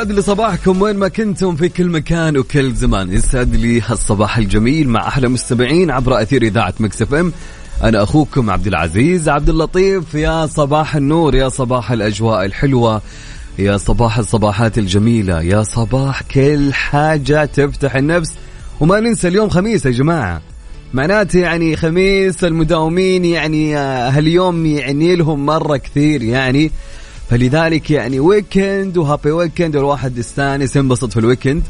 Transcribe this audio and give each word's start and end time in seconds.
يسعد 0.00 0.12
لي 0.12 0.22
صباحكم 0.22 0.82
وين 0.82 0.96
ما 0.96 1.08
كنتم 1.08 1.56
في 1.56 1.68
كل 1.68 1.88
مكان 1.88 2.38
وكل 2.38 2.74
زمان. 2.74 3.12
يسعد 3.12 3.56
لي 3.56 3.80
هالصباح 3.80 4.38
الجميل 4.38 4.88
مع 4.88 5.08
أحلى 5.08 5.28
مستمعين 5.28 5.90
عبر 5.90 6.22
أثير 6.22 6.42
إذاعة 6.42 6.74
Mix 6.80 7.02
FM. 7.02 7.32
أنا 7.82 8.02
أخوكم 8.02 8.50
عبد 8.50 8.66
العزيز 8.66 9.28
عبد 9.28 9.48
اللطيف. 9.48 10.14
يا 10.14 10.46
صباح 10.46 10.96
النور 10.96 11.34
يا 11.34 11.48
صباح 11.48 11.92
الأجواء 11.92 12.44
الحلوة 12.44 13.02
يا 13.58 13.76
صباح 13.76 14.18
الصباحات 14.18 14.78
الجميلة 14.78 15.42
يا 15.42 15.62
صباح 15.62 16.22
كل 16.22 16.74
حاجة 16.74 17.44
تفتح 17.44 17.96
النفس. 17.96 18.34
وما 18.80 19.00
ننسى 19.00 19.28
اليوم 19.28 19.48
خميس 19.48 19.86
يا 19.86 19.90
جماعة. 19.90 20.40
معناته 20.94 21.38
يعني 21.38 21.76
خميس 21.76 22.44
المداومين 22.44 23.24
يعني 23.24 23.78
آه، 23.78 24.10
هاليوم 24.10 24.66
يعني 24.66 25.16
لهم 25.16 25.46
مرة 25.46 25.76
كثير 25.76 26.22
يعني. 26.22 26.70
فلذلك 27.30 27.90
يعني 27.90 28.20
weekend 28.20 28.98
و 28.98 29.03
happy 29.03 29.30
weekend 29.30 29.76
والواحد 29.76 30.18
يستانس 30.18 30.76
ينبسط 30.76 31.12
في 31.12 31.20
ال 31.20 31.25
weekend 31.25 31.62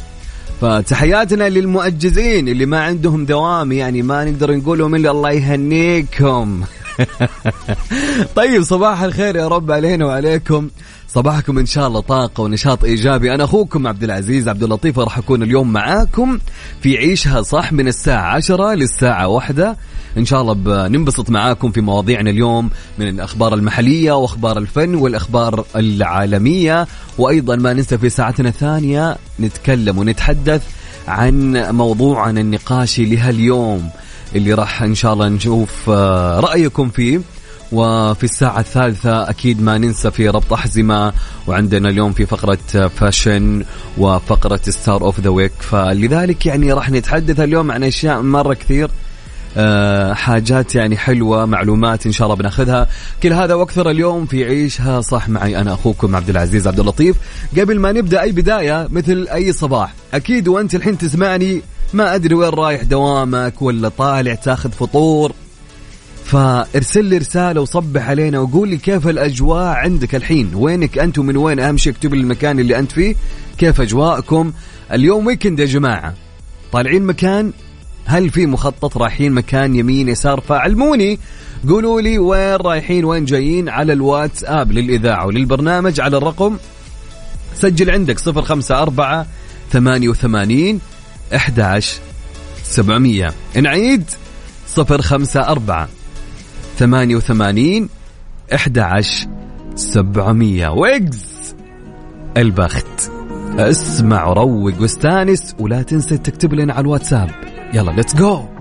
فتحياتنا 0.61 1.49
للمؤجزين 1.49 2.49
اللي 2.49 2.67
ما 2.67 2.81
عندهم 2.81 3.25
دوام 3.25 3.73
يعني 3.73 4.03
ما 4.03 4.25
نقدر 4.25 4.57
نقول 4.57 4.79
لهم 4.79 4.95
إلا 4.95 5.11
الله 5.11 5.31
يهنيكم. 5.31 6.63
طيب 8.37 8.63
صباح 8.63 9.03
الخير 9.03 9.37
يا 9.37 9.49
رب 9.49 9.71
علينا 9.71 10.07
وعليكم. 10.07 10.69
صباحكم 11.15 11.59
إن 11.59 11.67
شاء 11.67 11.87
الله 11.87 12.01
طاقة 12.01 12.43
ونشاط 12.43 12.85
إيجابي. 12.85 13.35
أنا 13.35 13.45
أخوكم 13.45 13.87
عبد 13.87 14.05
العزيز 14.05 14.49
عبد 14.49 14.63
اللطيف 14.63 14.99
راح 14.99 15.19
أكون 15.19 15.43
اليوم 15.43 15.73
معاكم 15.73 16.39
في 16.83 16.97
عيشها 16.97 17.43
صح 17.43 17.73
من 17.73 17.89
الساعة 17.89 18.35
10 18.35 18.75
للساعة 18.75 19.29
1 19.29 19.77
إن 20.19 20.25
شاء 20.25 20.41
الله 20.41 20.53
بننبسط 20.53 21.31
معاكم 21.31 21.71
في 21.71 21.81
مواضيعنا 21.81 22.31
اليوم 22.31 22.71
من 22.99 23.09
الأخبار 23.09 23.55
المحلية 23.55 24.13
وأخبار 24.13 24.59
الفن 24.59 24.95
والأخبار 24.95 25.65
العالمية. 25.77 26.87
وأيضا 27.19 27.57
ما 27.57 27.73
ننسى 27.73 27.99
في 27.99 28.09
ساعتنا 28.09 28.49
الثانية 28.49 29.17
نتكلم 29.41 29.99
ونتحدث 29.99 30.63
عن 31.09 31.57
موضوعنا 31.71 32.41
النقاشي 32.41 33.05
لهاليوم 33.05 33.91
اللي 34.35 34.55
راح 34.55 34.83
إن 34.83 34.95
شاء 34.95 35.13
الله 35.13 35.29
نشوف 35.29 35.91
آه، 35.91 36.41
رأيكم 36.41 36.89
فيه. 36.89 37.21
وفي 37.73 38.25
الساعة 38.25 38.61
الثالثة 38.61 39.31
أكيد 39.31 39.63
ما 39.63 39.79
ننسى 39.79 40.11
في 40.11 40.29
ربط 40.29 40.53
أحزمة 40.53 41.13
وعندنا 41.47 41.89
اليوم 41.89 42.13
في 42.13 42.27
فقرة 42.27 42.89
fashion 42.89 43.65
وفقرة 43.99 44.61
star 44.69 45.03
of 45.03 45.21
the 45.21 45.31
week 45.31 45.53
فلذلك 45.61 46.47
يعني 46.47 46.73
راح 46.73 46.91
نتحدث 46.91 47.41
اليوم 47.41 47.71
عن 47.71 47.85
أشياء 47.85 48.23
مرة 48.23 48.55
كثير 48.55 48.91
أه 49.57 50.13
حاجات 50.13 50.75
يعني 50.75 50.97
حلوة 50.97 51.47
معلومات 51.47 52.07
إن 52.07 52.13
شاء 52.13 52.27
الله 52.27 52.37
بناخذها. 52.37 52.87
كل 53.23 53.33
هذا 53.33 53.55
وأكثر 53.55 53.91
اليوم 53.91 54.27
في 54.27 54.45
عيشها 54.45 55.01
صح 55.01 55.29
معي 55.29 55.61
أنا 55.61 55.75
أخوكم 55.75 56.17
عبد 56.17 56.31
العزيز 56.31 56.69
عبد 56.69 56.81
اللطيف. 56.81 57.17
قبل 57.59 57.79
ما 57.79 57.93
نبدأ 57.93 58.21
أي 58.23 58.33
بداية 58.33 58.89
مثل 58.91 59.29
أي 59.33 59.53
صباح 59.53 59.95
أكيد 60.15 60.49
وأنت 60.49 60.75
الحين 60.75 60.99
تسمعني 60.99 61.63
ما 61.93 62.15
أدري 62.15 62.35
وين 62.35 62.49
رايح 62.49 62.83
دوامك 62.83 63.63
ولا 63.63 63.89
طالع 63.89 64.35
تاخذ 64.35 64.71
فطور. 64.71 65.33
فارسل 66.31 67.05
لي 67.05 67.19
رسالة 67.19 67.61
وصبح 67.61 68.09
علينا 68.09 68.39
وقول 68.39 68.69
لي 68.69 68.77
كيف 68.77 69.09
الأجواء 69.09 69.67
عندك 69.67 70.15
الحين؟ 70.15 70.51
وينك 70.55 70.99
أنت 70.99 71.19
ومن 71.19 71.37
وين؟ 71.37 71.61
أهم 71.61 71.77
شيء 71.77 71.93
اكتب 71.93 72.15
لي 72.15 72.21
المكان 72.21 72.59
اللي 72.59 72.79
أنت 72.79 72.93
فيه. 72.93 73.15
كيف 73.59 73.81
أجواءكم؟ 73.81 74.53
اليوم 74.93 75.27
ويكند 75.27 75.61
يا 75.61 75.65
جماعة. 75.65 76.15
طالعين 76.73 77.03
مكان؟ 77.03 77.53
هل 78.05 78.31
في 78.31 78.47
مخطط 78.47 78.97
رايحين 78.97 79.33
مكان 79.33 79.77
يمين 79.77 80.09
يسار؟ 80.09 80.41
فعلموني. 80.41 81.19
قولوا 81.69 82.01
لي 82.01 82.19
وين 82.19 82.57
رايحين 82.57 83.05
وين 83.05 83.25
جايين؟ 83.25 83.69
على 83.69 83.93
الواتساب 83.93 84.73
للإذاعة 84.73 85.27
وللبرنامج 85.27 86.01
على 86.01 86.17
الرقم 86.17 86.57
سجل 87.55 87.91
عندك 87.91 88.19
صفر 88.19 88.43
خمسة 88.43 88.83
أربعة 88.83 89.27
ثمانية 89.73 90.09
وثمانين 90.09 90.81
أحداش 91.35 91.99
سبعمية. 92.65 93.35
نعيد 93.55 94.05
صفر 94.69 95.03
خمسة 96.81 96.87
أربعة 96.87 97.01
ثمانية 97.01 97.17
وثمانين 97.17 97.89
أحد 98.55 98.79
عشر 98.79 99.29
سبعمية. 99.75 100.69
ويجز 100.69 101.55
البخت. 102.37 103.11
اسمع 103.59 104.27
وروق 104.27 104.81
واستانس 104.81 105.55
ولا 105.59 105.83
تنسى 105.83 106.19
تكتب 106.19 106.55
لنا 106.55 106.73
على 106.73 106.81
الواتساب. 106.81 107.31
يلا 107.75 107.91
let's 107.91 108.17
go 108.17 108.60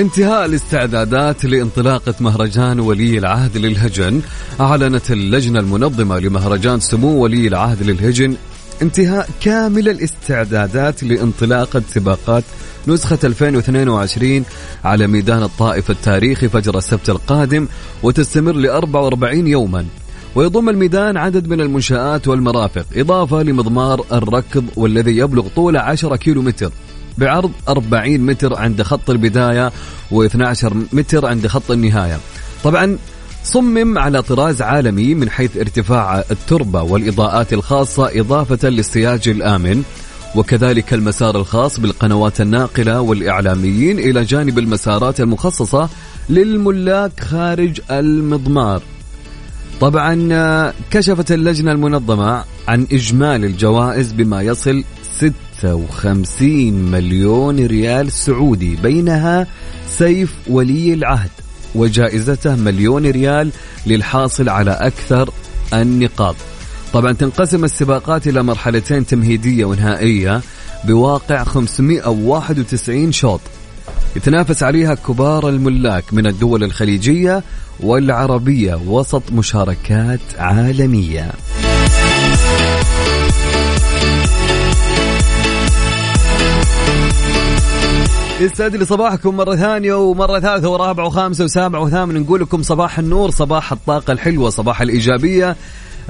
انتهاء 0.00 0.44
الاستعدادات 0.44 1.44
لانطلاقة 1.44 2.14
مهرجان 2.20 2.80
ولي 2.80 3.18
العهد 3.18 3.56
للهجن. 3.56 4.20
أعلنت 4.60 5.10
اللجنة 5.10 5.60
المنظمة 5.60 6.18
لمهرجان 6.18 6.80
سمو 6.80 7.22
ولي 7.22 7.48
العهد 7.48 7.82
للهجن 7.82 8.36
انتهاء 8.82 9.28
كامل 9.40 9.88
الاستعدادات 9.88 11.02
لانطلاقة 11.02 11.82
سباقات 11.88 12.44
نسخة 12.88 13.18
2022 13.24 14.44
على 14.84 15.06
ميدان 15.06 15.42
الطائف 15.42 15.90
التاريخي 15.90 16.48
فجر 16.48 16.78
السبت 16.78 17.10
القادم 17.10 17.68
وتستمر 18.02 18.52
ل 18.52 18.66
44 18.66 19.46
يوما. 19.46 19.86
ويضم 20.34 20.68
الميدان 20.68 21.16
عدد 21.16 21.48
من 21.48 21.60
المنشآت 21.60 22.28
والمرافق 22.28 22.86
إضافة 22.96 23.42
لمضمار 23.42 24.04
الركض 24.12 24.64
والذي 24.76 25.16
يبلغ 25.16 25.48
طوله 25.56 25.80
10 25.80 26.16
كيلو 26.16 26.42
متر 26.42 26.72
بعرض 27.18 27.52
40 27.68 28.20
متر 28.20 28.54
عند 28.54 28.82
خط 28.82 29.10
البداية 29.10 29.72
و12 30.12 30.66
متر 30.92 31.26
عند 31.26 31.46
خط 31.46 31.70
النهاية. 31.70 32.18
طبعا 32.64 32.98
صمم 33.44 33.98
على 33.98 34.22
طراز 34.22 34.62
عالمي 34.62 35.14
من 35.14 35.30
حيث 35.30 35.56
ارتفاع 35.56 36.24
التربة 36.30 36.82
والإضاءات 36.82 37.52
الخاصة 37.52 38.20
إضافة 38.20 38.68
للسياج 38.68 39.28
الآمن 39.28 39.82
وكذلك 40.34 40.94
المسار 40.94 41.36
الخاص 41.36 41.80
بالقنوات 41.80 42.40
الناقلة 42.40 43.00
والإعلاميين 43.00 43.98
إلى 43.98 44.24
جانب 44.24 44.58
المسارات 44.58 45.20
المخصصة 45.20 45.88
للملاك 46.28 47.20
خارج 47.20 47.80
المضمار. 47.90 48.82
طبعا 49.80 50.72
كشفت 50.90 51.32
اللجنة 51.32 51.72
المنظمة 51.72 52.44
عن 52.68 52.86
إجمالي 52.92 53.46
الجوائز 53.46 54.12
بما 54.12 54.42
يصل 54.42 54.84
56 55.20 56.72
مليون 56.72 57.66
ريال 57.66 58.12
سعودي 58.12 58.76
بينها 58.76 59.46
سيف 59.88 60.34
ولي 60.48 60.94
العهد 60.94 61.30
وجائزته 61.74 62.56
مليون 62.56 63.06
ريال 63.06 63.50
للحاصل 63.86 64.48
على 64.48 64.70
أكثر 64.70 65.30
النقاط. 65.74 66.36
طبعا 66.92 67.12
تنقسم 67.12 67.64
السباقات 67.64 68.26
إلى 68.26 68.42
مرحلتين 68.42 69.06
تمهيدية 69.06 69.64
ونهائية 69.64 70.40
بواقع 70.84 71.44
591 71.44 73.12
شوط. 73.12 73.40
يتنافس 74.16 74.62
عليها 74.62 74.94
كبار 74.94 75.48
الملاك 75.48 76.14
من 76.14 76.26
الدول 76.26 76.64
الخليجية 76.64 77.42
والعربية 77.80 78.74
وسط 78.74 79.32
مشاركات 79.32 80.20
عالمية. 80.38 81.32
يسعد 88.40 88.76
لي 88.76 88.84
صباحكم 88.84 89.36
مرة 89.36 89.56
ثانية 89.56 89.94
ومرة 89.94 90.40
ثالثة 90.40 90.68
ورابعة 90.68 91.06
وخامسة 91.06 91.44
وسابعة 91.44 91.80
وثامنة 91.80 92.20
نقول 92.20 92.40
لكم 92.40 92.62
صباح 92.62 92.98
النور 92.98 93.30
صباح 93.30 93.72
الطاقة 93.72 94.12
الحلوة 94.12 94.50
صباح 94.50 94.80
الإيجابية. 94.80 95.56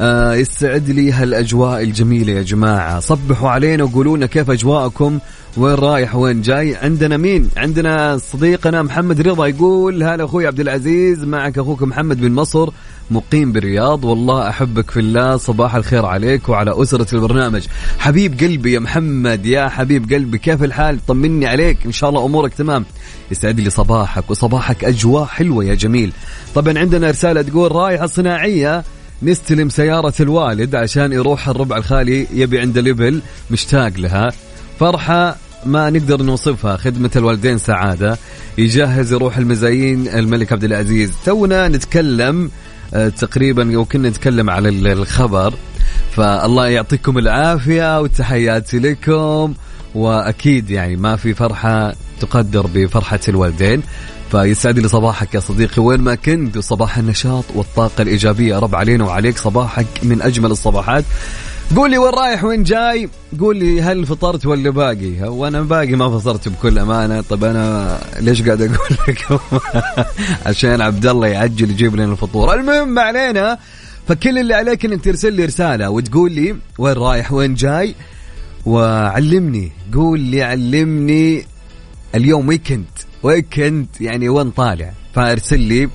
آه 0.01 0.35
يستعد 0.35 0.91
لي 0.91 1.13
هالأجواء 1.13 1.83
الجميلة 1.83 2.33
يا 2.33 2.43
جماعة. 2.43 3.01
صبحوا 3.01 3.51
علينا 3.51 3.85
وقولوا 3.85 4.17
لنا 4.17 4.27
كيف 4.27 4.51
أجواءكم 4.51 5.19
وين 5.57 5.75
رايح 5.75 6.17
وين 6.17 6.43
جاي. 6.43 6.77
عندنا 6.77 7.17
مين؟ 7.17 7.49
عندنا 7.57 8.19
صديقنا 8.19 8.83
محمد 8.83 9.21
رضا 9.21 9.47
يقول 9.47 10.03
هلا 10.03 10.25
أخوي 10.25 10.47
عبد 10.47 10.61
العزيز 10.61 11.25
معك 11.25 11.59
أخوك 11.59 11.83
محمد 11.83 12.21
من 12.21 12.35
مصر 12.35 12.69
مقيم 13.11 13.53
بالرياض. 13.53 14.05
والله 14.05 14.49
أحبك 14.49 14.91
في 14.91 15.01
الله 15.01 15.37
صباح 15.37 15.75
الخير 15.75 16.07
عليك 16.07 16.49
وعلى 16.49 16.83
أسرة 16.83 17.15
البرنامج. 17.15 17.67
حبيب 17.99 18.41
قلبي 18.41 18.73
يا 18.73 18.79
محمد 18.79 19.47
يا 19.47 19.69
حبيب 19.69 20.13
قلبي 20.13 20.39
كيف 20.39 20.63
الحال؟ 20.63 21.07
طمني 21.07 21.47
عليك. 21.47 21.79
إن 21.87 21.93
شاء 21.93 22.11
الله 22.11 22.25
أمورك 22.25 22.55
تمام. 22.55 22.85
يسعد 23.31 23.61
لي 23.61 23.71
صباحك 23.71 24.31
وصباحك 24.31 24.85
أجواء 24.85 25.25
حلوة 25.25 25.65
يا 25.65 25.75
جميل. 25.75 26.13
طبعا 26.55 26.79
عندنا 26.79 27.11
رسالة 27.11 27.43
تقول 27.43 27.73
رايحه 27.73 28.07
صناعية 28.07 28.85
نستلم 29.23 29.69
سيارة 29.69 30.15
الوالد 30.21 30.75
عشان 30.75 31.13
يروح 31.13 31.49
الربع 31.49 31.77
الخالي 31.77 32.27
يبي 32.35 32.61
عند 32.61 32.79
ليبل 32.79 33.21
مشتاق 33.51 33.93
لها. 33.97 34.33
فرحة 34.81 35.37
ما 35.67 35.91
نقدر 35.91 36.23
نوصفها 36.23 36.77
خدمة 36.77 37.11
الوالدين 37.17 37.59
سعادة. 37.59 38.19
يجهز 38.59 39.13
يروح 39.13 39.37
المزايين 39.37 40.09
الملك 40.09 40.53
عبد 40.53 40.65
العزيز. 40.65 41.13
تونا 41.25 41.69
نتكلم 41.69 42.51
آه، 42.95 43.09
تقريبا 43.09 43.79
وكنا 43.79 44.09
نتكلم 44.09 44.51
على 44.51 44.69
الخبر. 44.69 45.55
فالله 46.17 46.69
يعطيكم 46.69 47.19
العافية 47.19 48.01
وتحياتي 48.01 48.79
لكم. 48.79 49.55
وأكيد 49.95 50.71
يعني 50.71 50.97
ما 50.97 51.17
في 51.17 51.35
فرحة 51.35 51.95
تقدر 52.21 52.67
بفرحة 52.75 53.21
الوالدين. 53.29 53.83
فيسعد 54.31 54.79
لي 54.79 54.89
صباحك 54.89 55.35
يا 55.35 55.41
صديقي. 55.41 55.83
وين 55.83 56.01
ما 56.01 56.15
كنت 56.15 56.57
وصباح 56.57 56.99
النشاط 56.99 57.45
والطاقة 57.55 58.03
الإيجابية. 58.03 58.59
رب 58.59 58.75
علينا 58.75 59.05
وعليك. 59.05 59.39
صباحك 59.39 59.87
من 60.03 60.23
أجمل 60.23 60.51
الصباحات. 60.51 61.05
قول 61.77 61.91
لي 61.91 61.99
وين 61.99 62.15
رايح 62.15 62.45
وين 62.45 62.63
جاي؟ 62.63 63.09
قول 63.41 63.57
لي 63.57 63.83
هل 63.83 64.07
فطرت 64.07 64.47
ولا 64.47 64.71
باقي؟ 64.71 65.29
وأنا 65.29 65.63
باقي 65.63 65.95
ما 65.95 66.19
فطرت 66.19 66.49
بكل 66.49 66.79
أمانة. 66.79 67.21
طب 67.21 67.45
أنا 67.45 67.99
ليش 68.21 68.43
قاعد 68.43 68.63
أقول 68.63 68.97
لكم 69.09 69.39
عشان 70.47 70.81
عبد 70.81 71.07
الله 71.07 71.27
يعجل 71.27 71.71
يجيب 71.71 71.97
لنا 71.97 72.13
الفطور. 72.13 72.55
المهم 72.55 72.99
علينا. 72.99 73.59
فكل 74.09 74.39
اللي 74.39 74.55
عليك 74.55 74.85
إنك 74.85 75.05
ترسل 75.05 75.33
لي 75.33 75.45
رسالة 75.45 75.91
وتقول 75.91 76.33
لي 76.33 76.57
وين 76.79 76.95
رايح 76.95 77.33
وين 77.33 77.55
جاي. 77.55 77.95
وعلمني 78.67 79.73
قول 79.95 80.21
لي 80.21 80.43
علمني 80.43 81.47
اليوم 82.15 82.49
weekend 82.49 82.85
weekend 83.23 83.87
يعني 84.01 84.29
وين 84.29 84.51
طالع؟ 84.51 84.93
فارسل 85.15 85.61
لي 85.61 85.89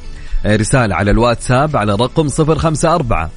رسالة 0.46 0.96
على 0.96 1.12
الواتساب 1.12 1.78
على 1.78 1.96
رقم 1.96 2.28
054 2.40 3.30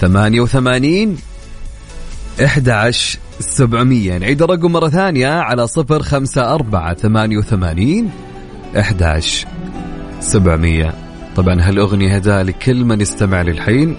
88 0.00 1.16
11 2.44 3.18
700 3.40 4.18
نعيد 4.18 4.42
الرقم 4.42 4.72
مرة 4.72 4.88
ثانية 4.88 5.28
على 5.28 5.66
054 5.78 6.94
88 6.94 8.10
11 8.76 9.48
700 10.20 10.94
طبعا 11.36 11.68
هالأغنية 11.68 12.14
هدا 12.14 12.42
لكل 12.42 12.84
من 12.84 13.00
يستمع 13.00 13.42
للحين 13.42 13.96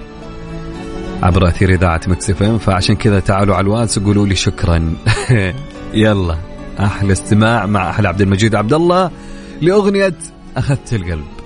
عبر 1.24 1.48
أثير 1.48 1.74
إذاعة 1.74 2.02
مكسفين 2.08 2.58
فعشان 2.58 2.96
كذا 2.96 3.20
تعالوا 3.20 3.56
على 3.56 3.64
الواتس 3.64 3.98
وقولوا 3.98 4.28
لي 4.28 4.36
شكرا. 4.36 4.94
يلا. 5.94 6.53
أحلى 6.80 7.14
استماع 7.14 7.66
مع 7.66 7.90
أحلى 7.90 8.08
عبد 8.08 8.22
المجيد 8.22 8.56
عبد 8.56 8.74
الله 8.74 9.12
لأغنية 9.62 10.16
أخذت 10.58 10.94
القلب. 10.94 11.43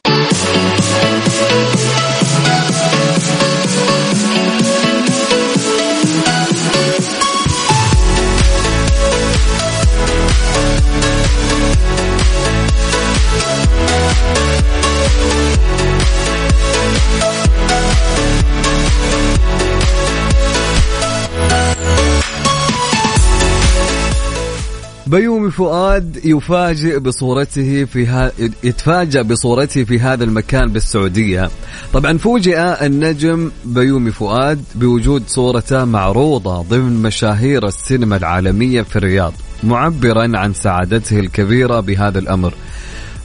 بيومي 25.07 25.51
فؤاد 25.51 26.25
يفاجئ 26.25 26.99
بصورته 26.99 27.85
في 27.85 28.05
ها... 28.05 28.31
يتفاجأ 28.63 29.21
بصورته 29.21 29.83
في 29.83 29.99
هذا 29.99 30.23
المكان 30.23 30.71
بالسعودية. 30.71 31.49
طبعا 31.93 32.17
فوجئ 32.17 32.85
النجم 32.85 33.51
بيومي 33.65 34.11
فؤاد 34.11 34.63
بوجود 34.75 35.23
صورته 35.27 35.85
معروضة 35.85 36.61
ضمن 36.61 37.01
مشاهير 37.01 37.67
السينما 37.67 38.17
العالمية 38.17 38.81
في 38.81 38.95
الرياض 38.95 39.33
معبرا 39.63 40.37
عن 40.37 40.53
سعادته 40.53 41.19
الكبيرة 41.19 41.79
بهذا 41.79 42.19
الأمر. 42.19 42.53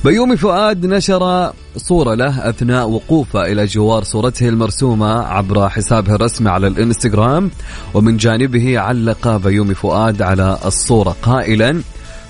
بيومي 0.05 0.37
فؤاد 0.37 0.87
نشر 0.87 1.53
صورة 1.77 2.15
له 2.15 2.49
أثناء 2.49 2.89
وقوفه 2.89 3.43
إلى 3.43 3.67
جوار 3.67 4.05
صورته 4.05 4.49
المرسومة 4.49 5.23
عبر 5.23 5.69
حسابه 5.69 6.15
الرسمي 6.15 6.51
على 6.51 6.67
الإنستغرام 6.67 7.51
ومن 7.95 8.17
جانبه 8.17 8.79
علق 8.79 9.37
بيومي 9.37 9.75
فؤاد 9.75 10.23
على 10.23 10.59
الصورة. 10.65 11.17
قائلا 11.23 11.83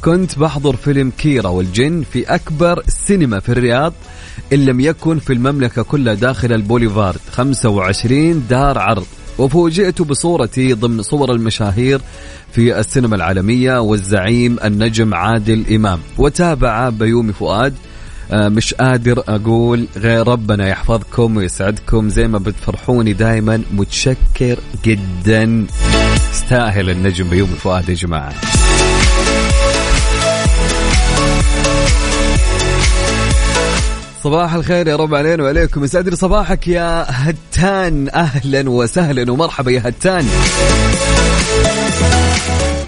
كنت 0.05 0.39
بحضر 0.39 0.77
فيلم 0.77 1.13
كيرا 1.19 1.49
والجن 1.49 2.03
في 2.13 2.35
أكبر 2.35 2.83
سينما 2.89 3.41
في 3.41 3.49
الرياض 3.49 3.93
إن 4.53 4.65
لم 4.65 4.81
يكن 4.81 5.19
في 5.19 5.33
المملكة 5.33 5.83
كلها 5.83 6.15
داخل 6.15 6.53
البوليفارد. 6.53 7.21
25 7.31 8.47
دار 8.51 8.79
عرض. 8.79 9.07
وفوجئت 9.39 10.03
بصورتي 10.03 10.73
ضمن 10.73 11.03
صور 11.03 11.33
المشاهير 11.33 12.01
في 12.53 12.79
السينما 12.81 13.17
العالمية 13.17 13.81
والزعيم 13.81 14.57
النجم 14.65 15.15
عادل 15.15 15.75
إمام 15.75 16.01
وتابع 16.19 16.89
بيومي 16.89 17.33
فؤاد. 17.33 17.75
آه، 18.33 18.49
مش 18.49 18.75
قادر 18.75 19.23
أقول 19.29 19.87
غير 19.97 20.29
ربنا 20.29 20.69
يحفظكم 20.69 21.37
ويسعدكم. 21.37 22.09
زي 22.09 22.29
ما 22.29 22.39
بتفرحوني 22.39 23.13
دائما 23.13 23.63
متشكر 23.73 24.59
جدا. 24.85 25.67
استاهل 26.33 26.91
النجم 26.91 27.31
بيومي 27.31 27.55
فؤاد 27.55 27.89
يا 27.89 27.95
جماعة. 27.95 28.33
صباح 34.25 34.55
الخير 34.55 34.89
يا 34.89 34.97
رب 34.97 35.15
علينا 35.15 35.43
وعليكم. 35.43 35.85
يسعد 35.85 36.15
صباحك 36.15 36.69
يا 36.69 37.07
هتان. 37.09 38.09
أهلا 38.09 38.71
وسهلا 38.71 39.33
ومرحبا 39.33 39.71
يا 39.71 39.83
هتان. 39.85 40.27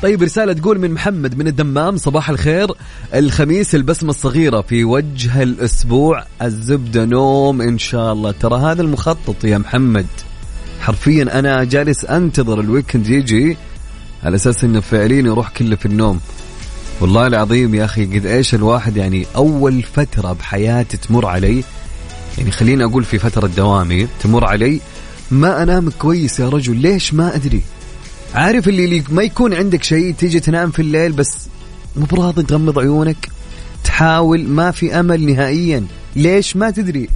طيب 0.02 0.22
رسالة 0.22 0.52
تقول 0.52 0.78
من 0.78 0.90
محمد 0.90 1.38
من 1.38 1.46
الدمام 1.46 1.96
صباح 1.96 2.30
الخير. 2.30 2.68
الخميس 3.14 3.74
البسمة 3.74 4.10
الصغيرة 4.10 4.60
في 4.60 4.84
وجه 4.84 5.42
الأسبوع 5.42 6.24
الزبدة 6.42 7.04
نوم 7.04 7.62
إن 7.62 7.78
شاء 7.78 8.12
الله. 8.12 8.30
ترى 8.30 8.58
هذا 8.60 8.82
المخطط 8.82 9.44
يا 9.44 9.58
محمد. 9.58 10.06
حرفيا 10.80 11.38
أنا 11.38 11.64
جالس 11.64 12.04
أنتظر 12.04 12.60
الويكند 12.60 13.08
يجي 13.08 13.56
على 14.24 14.34
أساس 14.36 14.64
أنه 14.64 14.80
فعليا 14.80 15.22
يروح 15.22 15.50
كله 15.50 15.76
في 15.76 15.86
النوم. 15.86 16.20
والله 17.00 17.26
العظيم 17.26 17.74
يا 17.74 17.84
أخي 17.84 18.04
قد 18.04 18.26
إيش 18.26 18.54
الواحد 18.54 18.96
يعني 18.96 19.26
أول 19.36 19.82
فترة 19.82 20.32
بحياتي 20.32 20.96
تمر 20.96 21.26
علي 21.26 21.64
يعني 22.38 22.50
خليني 22.50 22.84
أقول 22.84 23.04
في 23.04 23.18
فترة 23.18 23.46
دوامي 23.46 24.08
تمر 24.22 24.46
علي 24.46 24.80
ما 25.30 25.62
أنام 25.62 25.90
كويس 25.90 26.40
يا 26.40 26.48
رجل 26.48 26.76
ليش 26.76 27.14
ما 27.14 27.36
أدري؟ 27.36 27.62
عارف 28.34 28.68
اللي, 28.68 28.84
اللي 28.84 29.04
ما 29.08 29.22
يكون 29.22 29.54
عندك 29.54 29.82
شيء 29.82 30.14
تيجي 30.14 30.40
تنام 30.40 30.70
في 30.70 30.82
الليل 30.82 31.12
بس 31.12 31.48
مو 31.96 32.06
براضي 32.06 32.42
تغمض 32.42 32.78
عيونك؟ 32.78 33.28
تحاول 33.84 34.48
ما 34.48 34.70
في 34.70 35.00
أمل 35.00 35.26
نهائيا 35.26 35.86
ليش 36.16 36.56
ما 36.56 36.70
تدري؟ 36.70 37.08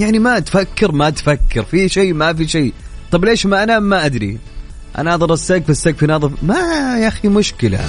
يعني 0.00 0.18
ما 0.18 0.38
تفكر 0.38 0.92
ما 0.92 1.10
تفكر 1.10 1.62
في 1.70 1.88
شيء 1.88 2.14
ما 2.14 2.32
في 2.32 2.48
شيء. 2.48 2.72
طب 3.10 3.24
ليش 3.24 3.46
ما 3.46 3.62
أنام؟ 3.62 3.82
ما 3.82 4.06
أدري. 4.06 4.38
أناظر 4.98 5.32
السقف 5.32 5.70
السقف 5.70 6.02
ناظر 6.04 6.32
ما 6.42 6.98
يا 6.98 7.08
أخي 7.08 7.28
مشكلة. 7.28 7.80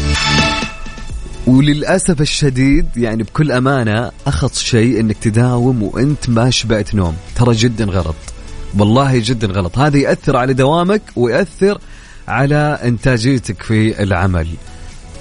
وللأسف 1.47 2.21
الشديد 2.21 2.97
يعني 2.97 3.23
بكل 3.23 3.51
أمانة 3.51 4.11
أخص 4.27 4.63
شيء 4.63 4.99
أنك 4.99 5.17
تداوم 5.17 5.83
وأنت 5.83 6.29
ما 6.29 6.49
شبعت 6.49 6.95
نوم. 6.95 7.15
ترى 7.35 7.55
جدا 7.55 7.85
غلط. 7.85 8.15
والله 8.77 9.19
جدا 9.19 9.47
غلط. 9.47 9.77
هذا 9.77 9.97
يأثر 9.97 10.37
على 10.37 10.53
دوامك 10.53 11.01
ويأثر 11.15 11.77
على 12.27 12.79
إنتاجيتك 12.83 13.63
في 13.63 14.03
العمل. 14.03 14.47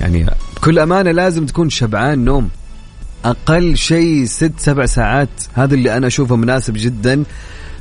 يعني 0.01 0.27
بكل 0.57 0.79
أمانة 0.79 1.11
لازم 1.11 1.47
تكون 1.47 1.71
شبعان 1.71 2.25
نوم. 2.25 2.49
أقل 3.25 3.77
شيء 3.77 4.25
ست 4.25 4.53
سبع 4.59 4.87
ساعات. 4.87 5.29
هذا 5.55 5.75
اللي 5.75 5.97
أنا 5.97 6.07
أشوفه 6.07 6.37
مناسب 6.37 6.75
جدا. 6.77 7.25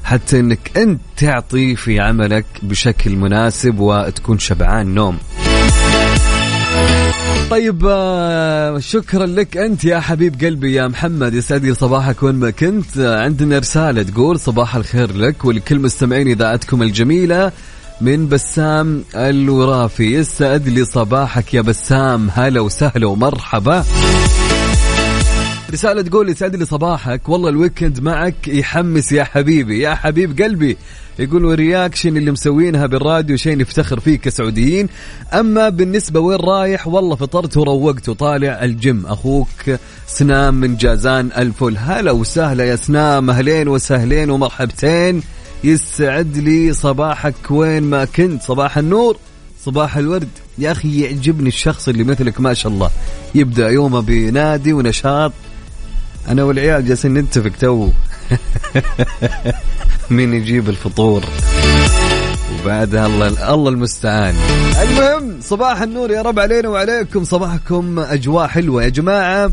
حتى 0.04 0.40
أنك 0.40 0.78
أنت 0.78 1.02
تعطي 1.18 1.76
في 1.76 2.00
عملك 2.00 2.46
بشكل 2.64 3.16
مناسب 3.16 3.80
وتكون 3.80 4.40
شبعان 4.40 4.94
نوم. 4.94 5.18
طيب 7.52 7.86
آه، 7.90 8.80
شكرا 8.80 9.26
لك 9.26 9.58
أنت 9.58 9.86
يا 9.86 10.00
حبيب 10.00 10.42
قلبي 10.42 10.74
يا 10.74 10.88
محمد 10.88 11.34
يسعد 11.34 11.66
لي 11.66 11.74
صباحك 11.74 12.24
وين 12.24 12.36
ما 12.36 12.50
كنت. 12.50 12.98
آه، 12.98 13.24
عندنا 13.24 13.60
رسالة 13.60 14.04
تقول 14.04 14.40
صباح 14.40 14.76
الخير 14.76 15.14
لك 15.14 15.46
ولكل 15.46 15.80
مستمعين 15.80 16.28
إذاعتكم 16.28 16.82
الجميلة 16.82 17.52
من 18.02 18.30
بسام 18.30 19.04
الورافي 19.16 20.04
يسعد 20.04 20.68
لي 20.68 20.86
صباحك 20.86 21.54
يا 21.54 21.62
بسام 21.62 22.30
هلا 22.34 22.62
وسهلا 22.62 23.08
ومرحبا. 23.08 23.84
رسالة 25.74 26.02
تقول 26.02 26.30
يسعد 26.30 26.56
لي 26.56 26.66
صباحك. 26.66 27.30
والله 27.30 27.50
ال 27.50 27.56
weekend 27.56 28.00
معك 28.00 28.48
يحمس 28.48 29.12
يا 29.12 29.24
حبيبي. 29.24 29.80
يا 29.80 29.96
حبيب 29.96 30.42
قلبي. 30.42 30.78
يقولوا 31.20 31.56
reaction 31.56 32.18
اللي 32.18 32.32
مسوينها 32.32 32.86
بالراديو 32.86 33.38
شيء 33.38 33.58
نفتخر 33.58 34.00
فيه 34.00 34.16
كسعوديين. 34.16 34.90
أما 35.34 35.70
بالنسبة 35.70 36.20
وين 36.20 36.40
رايح 36.40 36.88
والله 36.88 37.16
فطرت 37.16 37.58
وروقت 37.58 38.10
وطالع 38.10 38.64
الجيم. 38.64 39.06
أخوك 39.06 39.78
سنام 40.08 40.54
من 40.56 40.76
جازان 40.76 41.30
الفل. 41.38 41.78
هلا 41.78 42.12
وسهلا 42.12 42.66
يا 42.66 42.76
سنام. 42.76 43.30
أهلين 43.30 43.68
وسهلين 43.68 44.30
ومرحبتين. 44.30 45.24
يسعد 45.64 46.38
لي 46.38 46.74
صباحك. 46.74 47.52
وين 47.52 47.84
ما 47.84 48.06
كنت. 48.06 48.42
صباح 48.42 48.78
النور 48.78 49.18
صباح 49.66 49.98
الورد. 49.98 50.30
يا 50.58 50.72
أخي 50.72 51.02
يعجبني 51.02 51.48
الشخص 51.48 51.88
اللي 51.88 52.04
مثلك 52.04 52.42
ما 52.42 52.54
شاء 52.54 52.72
الله. 52.72 52.90
يبدأ 53.36 53.70
يومه 53.70 54.00
بنادي 54.00 54.74
ونشاط. 54.74 55.32
أنا 56.30 56.44
والعيال 56.44 56.86
جالسين 56.86 57.14
نتفق 57.14 57.52
تو. 57.60 57.90
مين 60.12 60.34
يجيب 60.34 60.70
الفطور؟ 60.70 61.24
وبعدها 62.64 63.06
الله 63.06 63.54
الله 63.54 63.70
المستعان. 63.70 64.36
المهم 64.82 65.42
صباح 65.42 65.82
النور 65.82 66.12
يا 66.12 66.22
رب 66.22 66.40
علينا 66.40 66.70
وعليكم. 66.70 67.24
صباحكم 67.24 68.00
أجواء 68.00 68.48
حلوة 68.48 68.84
يا 68.84 68.90
جماعة. 68.90 69.52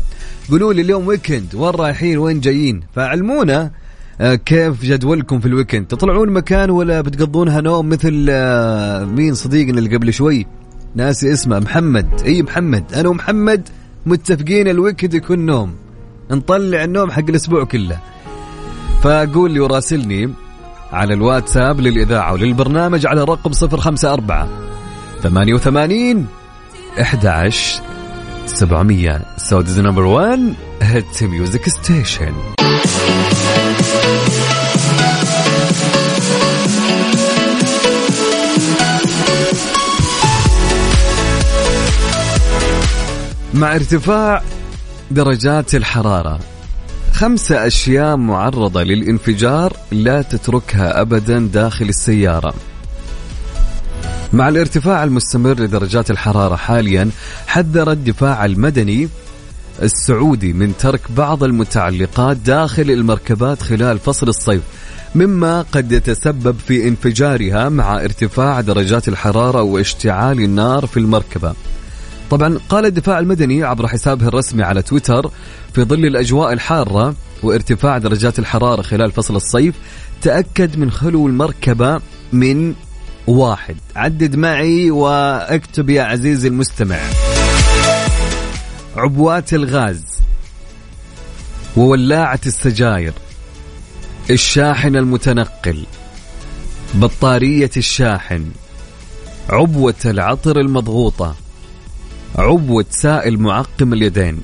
قولوا 0.51 0.73
لي 0.73 0.81
اليوم 0.81 1.07
weekend 1.07 1.55
وين 1.55 1.75
رايحين 1.75 2.17
وين 2.17 2.39
جايين؟ 2.39 2.81
فعلمونا 2.95 3.71
آه، 4.21 4.35
كيف 4.35 4.83
جدولكم 4.83 5.39
في 5.39 5.45
ال 5.45 5.50
weekend 5.50 5.87
تطلعون 5.87 6.29
مكان 6.29 6.69
ولا 6.69 7.01
بتقضونها 7.01 7.61
نوم 7.61 7.89
مثل 7.89 8.27
آه، 8.29 9.05
مين 9.05 9.33
صديقنا 9.33 9.79
اللي 9.79 9.95
قبل 9.95 10.13
شوي؟ 10.13 10.47
ناسي 10.95 11.33
اسمه 11.33 11.59
محمد. 11.59 12.21
إي 12.25 12.43
محمد. 12.43 12.93
أنا 12.93 13.09
ومحمد 13.09 13.69
متفقين 14.05 14.67
ال 14.67 14.73
weekend 14.73 15.13
يكون 15.13 15.39
نوم. 15.39 15.75
نطلع 16.31 16.83
النوم 16.83 17.11
حق 17.11 17.23
الأسبوع 17.29 17.63
كله. 17.63 17.99
فقول 19.03 19.51
لي 19.51 19.59
وراسلني 19.59 20.33
على 20.91 21.13
الواتساب 21.13 21.79
للإذاعة 21.79 22.33
وللبرنامج 22.33 23.05
على 23.07 23.23
رقم 23.23 23.51
054 23.63 24.47
88 25.23 26.27
11 26.99 27.81
700 28.45 29.21
Saudi's 29.37 29.79
number 29.79 30.03
1 30.05 30.53
hit 30.81 31.23
music 31.23 31.69
station 31.69 32.33
مع 43.53 43.75
ارتفاع 43.75 44.41
درجات 45.11 45.75
الحرارة. 45.75 46.39
خمسة 47.13 47.67
أشياء 47.67 48.17
معرضة 48.17 48.83
للانفجار 48.83 49.73
لا 49.91 50.21
تتركها 50.21 51.01
أبدا 51.01 51.39
داخل 51.53 51.89
السيارة. 51.89 52.53
مع 54.33 54.49
الارتفاع 54.49 55.03
المستمر 55.03 55.59
لدرجات 55.59 56.11
الحرارة 56.11 56.55
حاليا 56.55 57.09
حذر 57.47 57.91
الدفاع 57.91 58.45
المدني 58.45 59.09
السعودي 59.81 60.53
من 60.53 60.77
ترك 60.77 61.01
بعض 61.11 61.43
المتعلقات 61.43 62.37
داخل 62.37 62.91
المركبات 62.91 63.61
خلال 63.61 63.99
فصل 63.99 64.27
الصيف 64.27 64.61
مما 65.15 65.61
قد 65.61 65.91
يتسبب 65.91 66.55
في 66.67 66.87
انفجارها 66.87 67.69
مع 67.69 68.03
ارتفاع 68.03 68.61
درجات 68.61 69.07
الحرارة 69.07 69.61
واشتعال 69.61 70.39
النار 70.39 70.85
في 70.85 70.97
المركبة. 70.97 71.53
طبعا 72.29 72.59
قال 72.69 72.85
الدفاع 72.85 73.19
المدني 73.19 73.63
عبر 73.63 73.87
حسابه 73.87 74.27
الرسمي 74.27 74.63
على 74.63 74.81
تويتر 74.81 75.31
في 75.73 75.83
ظل 75.83 76.05
الأجواء 76.05 76.53
الحارة 76.53 77.15
وارتفاع 77.43 77.97
درجات 77.97 78.39
الحرارة 78.39 78.81
خلال 78.81 79.11
فصل 79.11 79.35
الصيف 79.35 79.75
تأكد 80.21 80.77
من 80.77 80.91
خلو 80.91 81.27
المركبة 81.27 82.01
من 82.33 82.73
واحد. 83.27 83.75
عدد 83.95 84.35
معي 84.35 84.91
وأكتب 84.91 85.89
يا 85.89 86.03
عزيزي 86.03 86.47
المستمع. 86.47 86.99
عبوات 88.95 89.53
الغاز 89.53 90.03
وولاعة 91.77 92.39
السجاير 92.45 93.13
الشاحن 94.29 94.95
المتنقل 94.95 95.85
بطارية 96.93 97.69
الشاحن 97.77 98.45
عبوة 99.49 99.95
العطر 100.05 100.59
المضغوطة 100.59 101.35
عبوة 102.35 102.85
سائل 102.89 103.39
معقم 103.39 103.93
اليدين. 103.93 104.37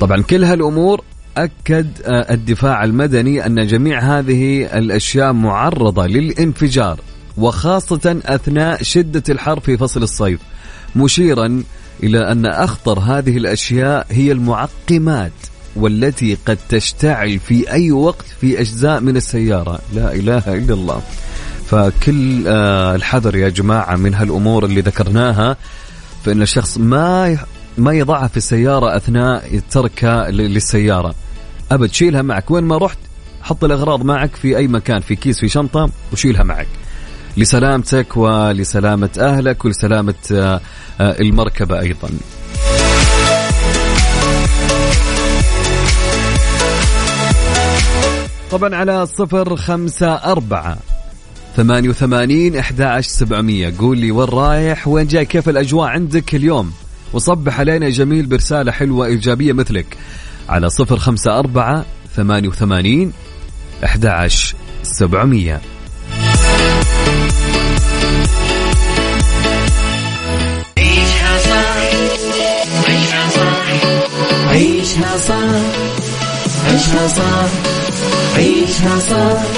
طبعا 0.00 0.22
كل 0.22 0.44
هالأمور 0.44 1.04
أكد 1.36 1.88
آه، 2.04 2.34
الدفاع 2.34 2.84
المدني 2.84 3.46
أن 3.46 3.66
جميع 3.66 4.18
هذه 4.18 4.64
الأشياء 4.78 5.32
معرضة 5.32 6.06
للانفجار 6.06 7.00
وخاصة 7.36 8.20
أثناء 8.26 8.82
شدة 8.82 9.22
الحر 9.28 9.60
في 9.60 9.76
فصل 9.76 10.02
الصيف 10.02 10.40
مشيرا 10.96 11.62
إلى 12.02 12.32
أن 12.32 12.46
أخطر 12.46 12.98
هذه 12.98 13.36
الأشياء 13.36 14.06
هي 14.10 14.32
المعقمات 14.32 15.32
والتي 15.76 16.38
قد 16.46 16.58
تشتعل 16.68 17.38
في 17.38 17.70
أي 17.70 17.92
وقت 17.92 18.24
في 18.40 18.60
أجزاء 18.60 19.00
من 19.00 19.16
السيارة. 19.16 19.78
لا 19.94 20.14
إله 20.14 20.54
إلا 20.54 20.74
الله. 20.74 21.02
فكل 21.66 22.44
آه، 22.46 22.94
الحذر 22.94 23.36
يا 23.36 23.48
جماعة 23.48 23.96
من 23.96 24.14
هالأمور 24.14 24.64
اللي 24.64 24.80
ذكرناها. 24.80 25.56
فإن 26.24 26.42
الشخص 26.42 26.78
ما 26.78 27.38
ما 27.78 27.92
يضعها 27.92 28.28
في 28.28 28.36
السيارة 28.36 28.96
أثناء 28.96 29.60
تركها 29.70 30.30
للسيارة. 30.30 31.14
أبد 31.72 31.92
شيلها 31.92 32.22
معك. 32.22 32.50
وين 32.50 32.64
ما 32.64 32.76
رحت 32.78 32.98
حط 33.42 33.64
الأغراض 33.64 34.02
معك 34.02 34.36
في 34.36 34.56
أي 34.56 34.68
مكان 34.68 35.00
في 35.00 35.16
كيس 35.16 35.40
في 35.40 35.48
شنطة 35.48 35.90
وشيلها 36.12 36.42
معك. 36.42 36.68
لسلامتك 37.36 38.16
ولسلامة 38.16 39.10
أهلك 39.18 39.64
ولسلامة 39.64 40.14
آه، 40.32 40.60
آه، 41.00 41.20
المركبة 41.20 41.80
أيضا. 41.80 42.08
طبعا 48.50 48.74
على 48.74 49.06
صفر 49.06 49.56
خمسة 49.56 50.14
أربعة 50.14 50.78
ثمانية 51.56 51.88
وثمانين 51.88 52.56
أحد 52.56 52.80
سبعمية. 53.06 53.74
قول 53.78 53.98
لي 53.98 54.10
وين 54.10 54.28
رايح؟ 54.28 54.88
وين 54.88 55.06
جاي؟ 55.06 55.24
كيف 55.24 55.48
الأجواء 55.48 55.88
عندك 55.88 56.34
اليوم؟ 56.34 56.72
وصبح 57.12 57.60
علينا 57.60 57.88
جميل 57.88 58.26
برسالة 58.26 58.72
حلوة 58.72 59.06
إيجابية 59.06 59.52
مثلك. 59.52 59.96
على 60.48 60.70
صفر 60.70 60.96
خمسة 60.96 61.38
أربعة 61.38 61.84
ثمانية 62.16 62.48
وثمانين 62.48 63.12
أحد 63.84 64.06
سبعمية. 64.82 65.60
عيشها 70.78 71.38
صح 71.38 71.78
عيشها 72.88 73.28
صح 73.30 73.68
عيشها 74.48 75.16
صح 75.16 75.88
عيشها 76.66 77.08
صح 77.08 77.48
عيشها 78.36 78.98
صح 78.98 79.57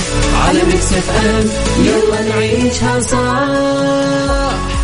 على 0.35 0.63
Mix 0.63 0.93
FM. 0.93 1.45
يلا 1.85 2.29
نعيشها 2.29 2.99
صح. 2.99 3.47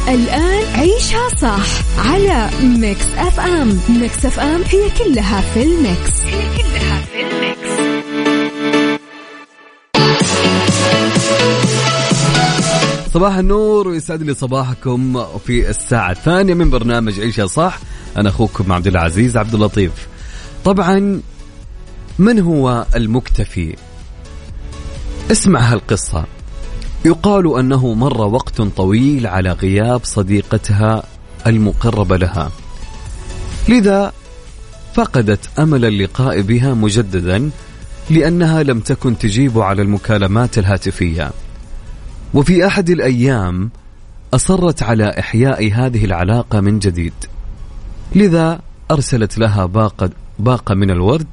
الآن 0.07 0.63
عيشها 0.75 1.29
صح 1.41 1.65
على 1.97 2.49
Mix 2.63 3.05
FM. 3.17 3.79
Mix 3.89 4.25
FM 4.25 4.61
هي 4.69 4.89
كلها 5.03 5.41
في 5.41 5.63
ال 5.63 5.75
mix. 5.75 6.21
هي 6.25 6.57
كلها 6.57 7.01
في 7.01 7.21
ال 7.21 7.37
mix. 7.37 7.97
صباح 13.13 13.35
النور 13.37 13.87
ويسعد 13.87 14.23
لي 14.23 14.33
صباحكم 14.33 15.25
في 15.45 15.69
الساعة 15.69 16.11
الثانية 16.11 16.53
من 16.53 16.69
برنامج 16.69 17.19
عيشها 17.19 17.47
صح. 17.47 17.79
أنا 18.17 18.29
أخوكم 18.29 18.71
عبد 18.71 18.87
العزيز 18.87 19.37
عبد 19.37 19.53
اللطيف. 19.53 19.91
طبعا 20.65 21.21
من 22.19 22.39
هو 22.39 22.85
المكتفي 22.95 23.75
اسمع 25.31 25.59
هالقصة. 25.59 26.25
يقال 27.05 27.59
أنه 27.59 27.93
مر 27.93 28.21
وقت 28.21 28.61
طويل 28.61 29.27
على 29.27 29.51
غياب 29.51 30.01
صديقتها 30.03 31.03
المقربة 31.47 32.17
لها. 32.17 32.51
لذا 33.69 34.13
فقدت 34.93 35.59
أمل 35.59 35.85
اللقاء 35.85 36.41
بها 36.41 36.73
مجددا 36.73 37.49
لأنها 38.09 38.63
لم 38.63 38.79
تكن 38.79 39.17
تجيب 39.17 39.59
على 39.59 39.81
المكالمات 39.81 40.57
الهاتفية. 40.57 41.31
وفي 42.33 42.67
أحد 42.67 42.89
الأيام 42.89 43.69
أصرت 44.33 44.83
على 44.83 45.19
إحياء 45.19 45.73
هذه 45.73 46.05
العلاقة 46.05 46.61
من 46.61 46.79
جديد. 46.79 47.13
لذا 48.15 48.59
أرسلت 48.91 49.37
لها 49.37 49.65
باقة, 49.65 50.09
باقة 50.39 50.75
من 50.75 50.91
الورد 50.91 51.27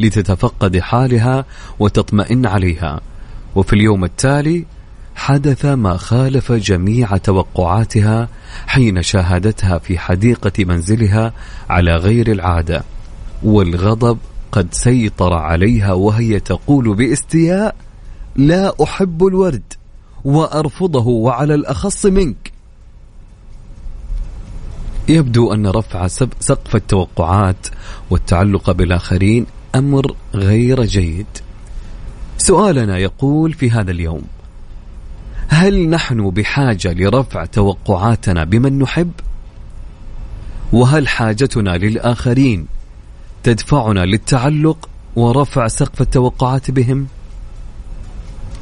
لتتفقد 0.00 0.78
حالها 0.78 1.44
وتطمئن 1.78 2.46
عليها. 2.46 3.00
وفي 3.56 3.72
اليوم 3.72 4.04
التالي 4.04 4.64
حدث 5.14 5.64
ما 5.64 5.96
خالف 5.96 6.52
جميع 6.52 7.16
توقعاتها 7.16 8.28
حين 8.66 9.02
شاهدتها 9.02 9.78
في 9.78 9.98
حديقة 9.98 10.64
منزلها 10.64 11.32
على 11.70 11.96
غير 11.96 12.32
العادة 12.32 12.84
والغضب 13.42 14.18
قد 14.52 14.68
سيطر 14.72 15.32
عليها 15.32 15.92
وهي 15.92 16.40
تقول 16.40 16.94
باستياء 16.94 17.74
لا 18.36 18.74
أحب 18.82 19.26
الورد 19.26 19.72
وأرفضه 20.24 21.06
وعلى 21.06 21.54
الأخص 21.54 22.06
منك. 22.06 22.52
يبدو 25.08 25.52
أن 25.52 25.66
رفع 25.66 26.06
سقف 26.40 26.76
التوقعات 26.76 27.66
والتعلق 28.10 28.70
بالآخرين 28.70 29.46
أمر 29.74 30.14
غير 30.34 30.84
جيد. 30.84 31.45
سؤالنا 32.46 32.98
يقول 32.98 33.52
في 33.52 33.70
هذا 33.70 33.90
اليوم 33.90 34.22
هل 35.48 35.88
نحن 35.88 36.30
بحاجة 36.30 36.92
لرفع 36.92 37.44
توقعاتنا 37.44 38.44
بمن 38.44 38.78
نحب؟ 38.78 39.10
وهل 40.72 41.08
حاجتنا 41.08 41.70
للآخرين 41.70 42.66
تدفعنا 43.42 44.00
للتعلق 44.00 44.88
ورفع 45.16 45.68
سقف 45.68 46.00
التوقعات 46.00 46.70
بهم؟ 46.70 47.06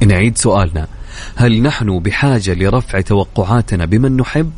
نعيد 0.07 0.37
سؤالنا 0.37 0.87
هل 1.35 1.61
نحن 1.61 1.99
بحاجة 1.99 2.53
لرفع 2.53 3.01
توقعاتنا 3.01 3.85
بمن 3.85 4.17
نحب؟ 4.17 4.51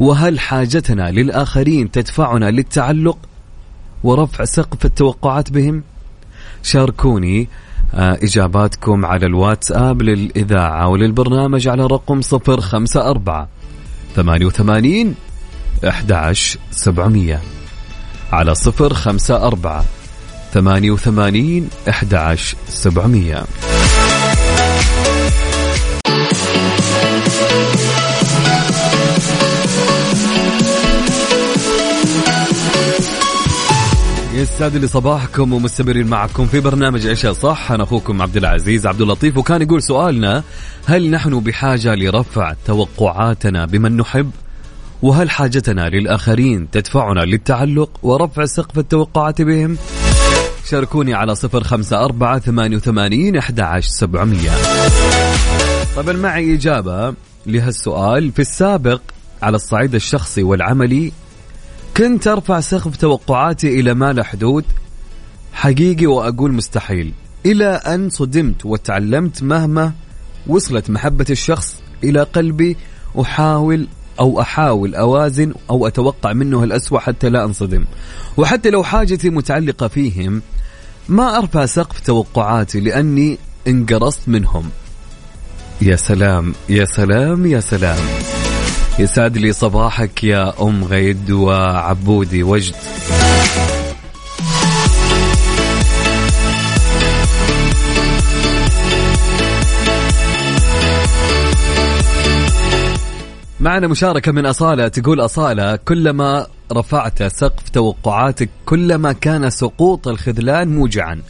وهل 0.00 0.40
حاجتنا 0.40 1.10
للآخرين 1.10 1.90
تدفعنا 1.90 2.50
للتعلق 2.50 3.18
ورفع 4.04 4.44
سقف 4.44 4.84
التوقعات 4.84 5.52
بهم؟ 5.52 5.82
شاركوني 6.62 7.48
آه، 7.94 8.18
إجاباتكم 8.22 9.06
على 9.06 9.26
الواتساب 9.26 10.02
للإذاعة 10.02 10.88
وللبرنامج 10.88 11.68
على 11.68 11.86
رقم 11.86 12.20
054 12.20 13.46
88 14.16 15.14
11700 15.84 17.40
على 18.32 18.54
054 18.54 19.84
88 20.52 21.68
11700 21.88 23.44
يسعد 34.62 34.76
لي 34.76 34.86
صباحكم 34.86 35.52
ومستمرين 35.52 36.06
معكم 36.06 36.46
في 36.46 36.60
برنامج 36.60 37.06
عشاء 37.06 37.32
صح 37.32 37.72
أنا 37.72 37.82
أخوكم 37.82 38.22
عبد 38.22 38.36
العزيز 38.36 38.86
عبد 38.86 39.00
اللطيف 39.00 39.36
وكان 39.36 39.62
يقول 39.62 39.82
سؤالنا 39.82 40.42
هل 40.86 41.10
نحن 41.10 41.40
بحاجة 41.40 41.94
لرفع 41.94 42.54
توقعاتنا 42.66 43.66
بمن 43.66 43.96
نحب؟ 43.96 44.30
وهل 45.02 45.30
حاجتنا 45.30 45.88
للآخرين 45.88 46.70
تدفعنا 46.70 47.20
للتعلق 47.20 47.90
ورفع 48.02 48.44
سقف 48.44 48.78
التوقعات 48.78 49.42
بهم؟ 49.42 49.76
شاركوني 50.70 51.14
على 51.14 51.34
صفر 51.34 51.64
خمسة 51.64 52.04
أربعة 52.04 52.38
ثمانية 52.38 52.76
وثمانين 52.76 53.36
أحد 53.36 53.80
سبعمية 53.80 54.50
طبعا 55.96 56.12
معي 56.12 56.54
إجابة 56.54 57.14
لهالسؤال 57.46 58.32
في 58.32 58.38
السابق 58.38 59.00
على 59.42 59.56
الصعيد 59.56 59.94
الشخصي 59.94 60.42
والعملي 60.42 61.12
كنت 61.96 62.26
أرفع 62.26 62.60
سقف 62.60 62.96
توقعاتي 62.96 63.80
إلى 63.80 63.94
ما 63.94 64.12
لا 64.12 64.24
حدود؟ 64.24 64.64
حقيقي 65.52 66.06
وأقول 66.06 66.52
مستحيل. 66.52 67.12
إلى 67.46 67.66
أن 67.66 68.10
صدمت 68.10 68.66
وتعلمت 68.66 69.42
مهما 69.42 69.92
وصلت 70.46 70.90
محبة 70.90 71.26
الشخص 71.30 71.80
إلى 72.04 72.22
قلبي 72.22 72.76
أحاول 73.20 73.88
أو 74.20 74.40
أحاول 74.40 74.94
أوازن 74.94 75.54
أو 75.70 75.86
أتوقع 75.86 76.32
منه 76.32 76.64
الاسوء 76.64 76.98
حتى 76.98 77.28
لا 77.28 77.44
أنصدم. 77.44 77.84
وحتى 78.36 78.70
لو 78.70 78.82
حاجتي 78.82 79.30
متعلقة 79.30 79.88
فيهم 79.88 80.42
ما 81.08 81.38
أرفع 81.38 81.66
سقف 81.66 82.00
توقعاتي 82.00 82.80
لأني 82.80 83.38
انقرصت 83.68 84.28
منهم. 84.28 84.70
يا 85.82 85.96
سلام 85.96 86.54
يا 86.68 86.84
سلام 86.84 87.46
يا 87.46 87.60
سلام. 87.60 88.21
يسعد 88.98 89.36
لي 89.36 89.52
صباحك 89.52 90.24
يا 90.24 90.52
أم 90.62 90.84
غيد 90.84 91.30
وعبودي. 91.30 92.42
وجد. 92.42 92.74
معنا 103.60 103.86
مشاركة 103.86 104.32
من 104.32 104.46
أصالة. 104.46 104.88
تقول 104.88 105.20
أصالة 105.20 105.76
كلما 105.76 106.46
رفعت 106.72 107.22
سقف 107.22 107.68
توقعاتك 107.68 108.48
كلما 108.66 109.12
كان 109.12 109.50
سقوط 109.50 110.08
الخذلان 110.08 110.68
موجعا. 110.68 111.20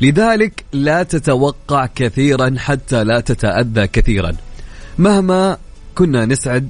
لذلك 0.00 0.64
لا 0.72 1.02
تتوقع 1.02 1.86
كثيرا 1.86 2.54
حتى 2.58 3.04
لا 3.04 3.20
تتأذى 3.20 3.86
كثيرا. 3.86 4.32
مهما 4.98 5.56
كنا 5.94 6.26
نسعد 6.26 6.68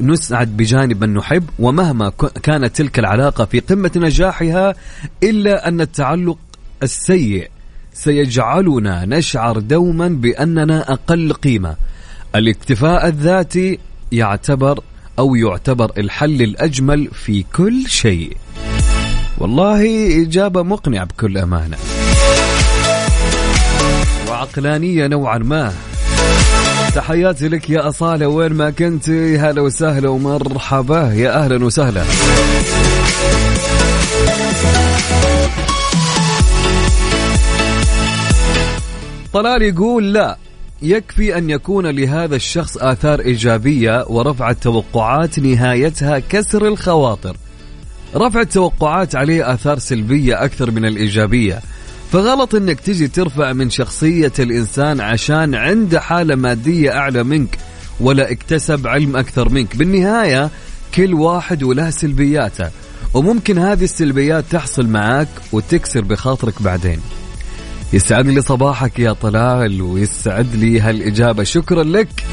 نسعد 0.00 0.56
بجانب 0.56 1.04
من 1.04 1.14
نحب 1.14 1.44
ومهما 1.58 2.12
كانت 2.42 2.76
تلك 2.76 2.98
العلاقة 2.98 3.44
في 3.44 3.60
قمة 3.60 3.90
نجاحها 3.96 4.74
إلا 5.22 5.68
أن 5.68 5.80
التعلق 5.80 6.38
السيء 6.82 7.50
سيجعلنا 7.94 9.04
نشعر 9.04 9.58
دوما 9.58 10.08
بأننا 10.08 10.92
أقل 10.92 11.32
قيمة. 11.32 11.76
الاكتفاء 12.34 13.08
الذاتي 13.08 13.78
يعتبر 14.12 14.80
أو 15.18 15.34
يعتبر 15.34 15.92
الحل 15.98 16.42
الأجمل 16.42 17.08
في 17.12 17.44
كل 17.56 17.88
شيء. 17.88 18.36
والله 19.38 19.82
إجابة 20.22 20.62
مقنعة 20.62 21.04
بكل 21.04 21.38
أمانة. 21.38 21.76
وعقلانية 24.28 25.06
نوعا 25.06 25.38
ما. 25.38 25.72
تحياتي 26.94 27.48
لك 27.48 27.70
يا 27.70 27.88
أصالة 27.88 28.28
وين 28.28 28.52
ما 28.52 28.70
كنت 28.70 29.10
هلا 29.10 29.60
وسهلا 29.60 30.08
ومرحبا. 30.08 31.12
يا 31.14 31.44
أهلا 31.44 31.64
وسهلا. 31.64 32.04
طلال 39.32 39.62
يقول 39.62 40.12
لا 40.12 40.38
يكفي 40.82 41.38
أن 41.38 41.50
يكون 41.50 41.86
لهذا 41.86 42.36
الشخص 42.36 42.76
آثار 42.76 43.20
إيجابية 43.20 44.04
ورفع 44.08 44.50
التوقعات 44.50 45.38
نهايتها 45.38 46.18
كسر 46.18 46.68
الخواطر. 46.68 47.36
رفع 48.16 48.40
التوقعات 48.40 49.14
عليه 49.14 49.54
آثار 49.54 49.78
سلبية 49.78 50.44
أكثر 50.44 50.70
من 50.70 50.84
الإيجابية. 50.84 51.60
فغلط 52.12 52.54
إنك 52.54 52.80
تجي 52.80 53.08
ترفع 53.08 53.52
من 53.52 53.70
شخصية 53.70 54.32
الإنسان 54.38 55.00
عشان 55.00 55.54
عنده 55.54 56.00
حالة 56.00 56.34
مادية 56.34 56.90
أعلى 56.90 57.22
منك 57.22 57.58
ولا 58.00 58.30
اكتسب 58.32 58.86
علم 58.86 59.16
أكثر 59.16 59.48
منك. 59.48 59.76
بالنهاية 59.76 60.50
كل 60.94 61.14
واحد 61.14 61.62
وله 61.62 61.90
سلبياته 61.90 62.70
وممكن 63.14 63.58
هذه 63.58 63.84
السلبيات 63.84 64.44
تحصل 64.50 64.86
معك 64.86 65.28
وتكسر 65.52 66.00
بخاطرك 66.00 66.62
بعدين. 66.62 67.00
يسعد 67.92 68.26
لي 68.26 68.42
صباحك 68.42 68.98
يا 68.98 69.12
طلال 69.12 69.82
ويسعد 69.82 70.54
لي 70.54 70.80
هالإجابة. 70.80 71.44
شكرا 71.44 71.84
لك. 71.84 72.24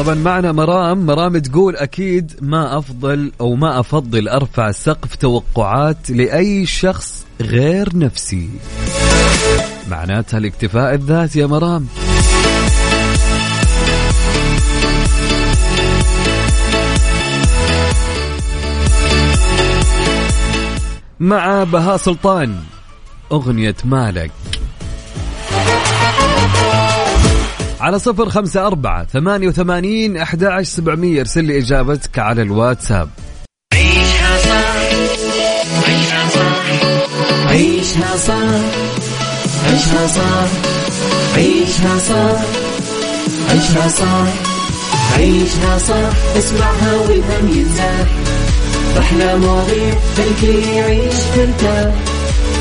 طبعا 0.00 0.14
معنا 0.14 0.52
مرام. 0.52 1.06
مرام 1.06 1.38
تقول 1.38 1.76
أكيد 1.76 2.32
ما 2.40 2.78
أفضل 2.78 3.32
أو 3.40 3.54
ما 3.54 3.80
أفضل 3.80 4.28
أرفع 4.28 4.70
سقف 4.70 5.14
توقعات 5.16 6.10
لأي 6.10 6.66
شخص 6.66 7.26
غير 7.40 7.96
نفسي. 7.96 8.50
معناتها 9.90 10.38
الاكتفاء 10.38 10.94
الذاتي 10.94 11.38
يا 11.38 11.46
مرام. 11.46 11.86
مع 21.20 21.64
بهاء 21.64 21.96
سلطان 21.96 22.56
أغنية 23.32 23.76
مالك. 23.84 24.30
على 27.80 27.98
صفر 27.98 28.28
خمسة 28.28 28.66
أربعة 28.66 29.04
ثمانية 29.04 29.48
وثمانين 29.48 30.16
أحد 30.16 30.44
عشر 30.44 30.70
سبعمية. 30.70 31.20
ارسل 31.20 31.44
لي 31.44 31.58
إجابتك 31.58 32.18
على 32.18 32.42
الواتساب. 32.42 33.08
عيشها 33.74 34.36
صح 34.38 34.80
عيشها 35.88 36.28
صح 36.28 36.64
عيشها 37.48 38.16
صح 38.16 38.60
عيشها 39.66 40.06
صح 40.06 40.48
عيشها 41.36 41.98
صح 41.98 42.40
عيشها 43.50 43.88
صح 43.88 44.50
عيشها 45.16 45.78
صح 45.78 46.36
اسمعها 46.38 46.94
والهم 46.96 47.48
ينزاح 47.48 48.06
أحلى 48.98 49.38
مواضيع 49.38 49.94
خلي 50.16 50.76
يعيش 50.76 51.14
ترتاح 51.34 51.94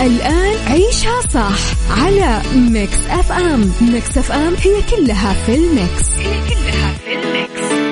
الآن 0.00 0.56
عيشها 0.66 1.20
صح 1.34 1.58
على 1.90 2.42
Mix 2.56 3.06
FM. 3.10 3.72
Mix 3.80 4.18
FM 4.18 4.54
هي 4.54 4.82
كلها 4.90 5.32
في 5.46 5.54
ال 5.54 5.65
mix. 5.65 6.10
هي 6.18 6.40
كلها 6.48 6.92
في 6.92 7.12
الميكس. 7.12 7.82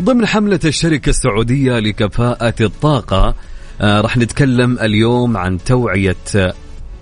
ضمن 0.00 0.26
حملة 0.26 0.60
الشركة 0.64 1.10
السعودية 1.10 1.78
لكفاءة 1.78 2.54
الطاقة 2.60 3.34
آه 3.80 4.00
راح 4.00 4.16
نتكلم 4.16 4.78
اليوم 4.78 5.36
عن 5.36 5.58
توعية 5.64 6.16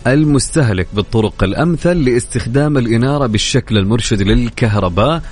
المستهلك 0.07 0.87
بالطرق 0.93 1.45
الأمثل 1.45 2.05
لاستخدام 2.05 2.79
الإنارة 2.79 3.27
بالشكل 3.27 3.79
المرشد 3.79 4.23
للكهرباء. 4.23 5.23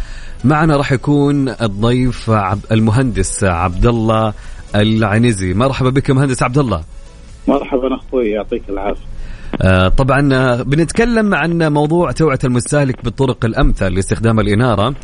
معنا 0.45 0.77
راح 0.77 0.93
يكون 0.93 1.49
الضيف 1.49 2.31
المهندس 2.73 3.45
عبد 3.45 3.87
الله 3.87 4.33
العنزي. 4.75 5.55
مرحبا 5.55 5.91
بك 5.91 6.11
مهندس 6.11 6.43
عبد 6.43 6.59
الله 6.59 6.85
مرحبا 7.49 7.95
أخوي 7.95 8.31
يعطيك 8.31 8.63
العافية. 8.69 9.05
طبعا 9.89 10.35
آه، 10.35 10.63
بنتكلم 10.63 11.35
عن 11.35 11.73
موضوع 11.73 12.13
توعية 12.13 12.39
المستهلك 12.45 13.05
بالطرق 13.05 13.45
الأمثل 13.45 13.95
لاستخدام 13.95 14.41
الإنارة. 14.41 14.95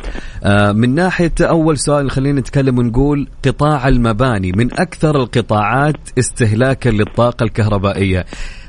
آه، 0.43 0.71
من 0.71 0.95
ناحية 0.95 1.31
أول 1.41 1.77
سؤال 1.77 2.11
خلينا 2.11 2.39
نتكلم 2.39 2.77
ونقول 2.77 3.27
قطاع 3.45 3.87
المباني 3.87 4.51
من 4.51 4.73
أكثر 4.73 5.15
القطاعات 5.15 5.97
استهلاكا 6.19 6.89
للطاقة 6.89 7.43
الكهربائية. 7.43 8.25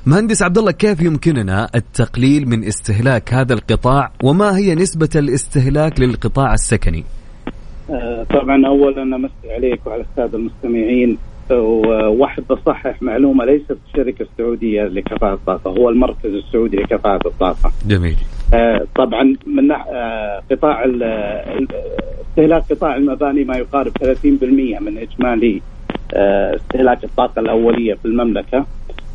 مهندس 0.06 0.42
عبد 0.42 0.58
الله 0.58 0.72
كيف 0.72 1.02
يمكننا 1.02 1.68
التقليل 1.74 2.48
من 2.48 2.64
استهلاك 2.64 3.34
هذا 3.34 3.54
القطاع؟ 3.54 4.10
وما 4.24 4.56
هي 4.56 4.74
نسبة 4.74 5.10
الاستهلاك 5.16 6.00
للقطاع 6.00 6.54
السكني؟ 6.54 7.04
آه، 7.90 8.26
طبعا 8.30 8.66
اولا 8.66 9.02
امسي 9.02 9.52
عليك 9.56 9.86
وعلى 9.86 10.04
الساده 10.10 10.38
المستمعين. 10.38 11.18
وواحد 11.50 12.42
بصحح 12.50 13.02
معلومة 13.02 13.44
ليست 13.44 13.76
الشركة 13.88 14.22
السعوديه 14.22 14.82
لكفاءة 14.84 15.34
الطاقة 15.34 15.70
هو 15.70 15.88
المركز 15.88 16.34
السعودي 16.34 16.76
لكفاءة 16.76 17.28
الطاقة. 17.28 17.72
جميل. 17.86 18.16
آه، 18.54 18.86
طبعا 18.96 19.36
من 19.46 19.70
آه، 19.70 20.42
قطاع 20.50 20.84
استهلاك 22.30 22.62
قطاع 22.72 22.96
المباني 22.96 23.44
ما 23.44 23.56
يقارب 23.56 23.92
30% 23.92 24.78
من 24.78 24.98
إجمالي 24.98 25.62
استهلاك 26.54 27.04
الطاقة 27.04 27.40
الأولية 27.40 27.94
في 27.94 28.04
المملكة. 28.04 28.66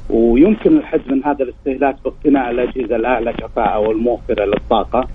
ويمكن 0.10 0.78
الحد 0.78 1.02
من 1.08 1.24
هذا 1.24 1.44
الاستهلاك 1.44 1.96
باقتناء 2.06 2.52
الأجهزة 2.52 2.96
الأعلى 2.96 3.34
كفاءة 3.34 3.80
والموفرة 3.80 4.46
للطاقة 4.46 5.08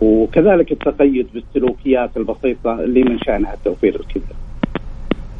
وكذلك 0.00 0.72
التقيد 0.72 1.26
بالسلوكيات 1.34 2.16
البسيطة 2.16 2.80
اللي 2.80 3.02
من 3.02 3.18
شأنها 3.18 3.56
توفير 3.64 3.94
الكذب. 4.00 4.36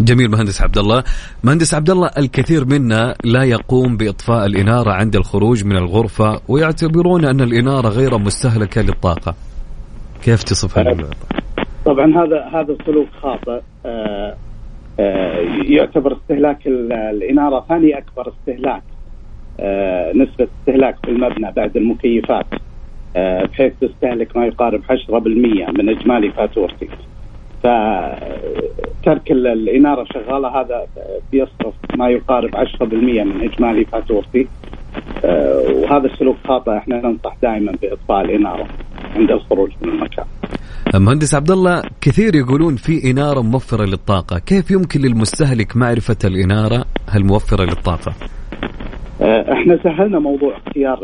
جميل 0.01 0.31
مهندس 0.31 0.63
عبد 0.63 0.79
الله 0.79 1.05
مهندس 1.45 1.75
عبد 1.75 1.91
الله 1.91 2.11
الكثير 2.19 2.65
منا 2.65 3.15
لا 3.25 3.45
يقوم 3.45 3.97
بإطفاء 3.97 4.47
الإنارة 4.47 4.93
عند 4.93 5.17
الخروج 5.17 5.65
من 5.65 5.77
الغرفة 5.77 6.41
ويعتبرون 6.49 7.25
أن 7.25 7.41
الإنارة 7.41 7.89
غير 7.89 8.19
مستهلكة 8.19 8.83
للطاقة. 8.83 9.35
كيف 10.23 10.43
تصف 10.43 10.79
هذا 10.79 11.11
طبعا 11.85 12.07
هذا 12.07 12.45
هذا 12.53 12.77
سلوك 12.87 13.09
خاطئ. 13.23 13.61
آه، 13.87 14.37
آه، 15.01 15.39
يعتبر 15.69 16.17
استهلاك 16.17 16.67
الإنارة 16.67 17.65
ثاني 17.69 17.99
أكبر 17.99 18.33
استهلاك 18.33 18.83
آه، 19.61 20.13
نسبة 20.13 20.49
استهلاك 20.61 20.97
في 21.05 21.11
المبنى 21.11 21.53
بعد 21.53 21.77
المكيفات 21.77 22.47
بحيث 23.17 23.73
تستهلك 23.81 24.37
ما 24.37 24.47
يقارب 24.47 24.83
10% 24.91 25.67
من 25.79 25.89
إجمالي 25.89 26.31
فاتورتي. 26.31 26.89
فترك 27.62 29.31
الإنارة 29.31 30.05
شغالة 30.05 30.49
هذا 30.49 30.87
بيصرف 31.33 31.75
ما 31.97 32.09
يقارب 32.09 32.57
10% 32.57 32.83
من 33.25 33.42
إجمالي 33.42 33.85
فاتورتي 33.85 34.47
آه، 35.25 35.73
وهذا 35.75 36.07
السلوك 36.07 36.37
خاطئ 36.49 36.77
إحنا 36.77 37.01
ننصح 37.01 37.37
دائما 37.42 37.73
بإطفاء 37.83 38.21
الإنارة 38.25 38.66
عند 39.16 39.31
الخروج 39.31 39.71
من 39.83 39.88
المكان. 39.88 40.25
مهندس 40.95 41.35
عبد 41.35 41.51
الله 41.51 41.83
كثير 42.01 42.35
يقولون 42.35 42.77
في 42.77 43.11
إنارة 43.11 43.40
موفرة 43.40 43.85
للطاقة، 43.85 44.38
كيف 44.38 44.71
يمكن 44.71 45.01
للمستهلك 45.01 45.77
معرفة 45.77 46.16
الإنارة 46.25 46.85
الموفره 47.16 47.64
للطاقة؟ 47.64 48.12
آه، 49.21 49.53
إحنا 49.53 49.79
سهلنا 49.85 50.19
موضوع 50.19 50.57
اختيار 50.57 50.99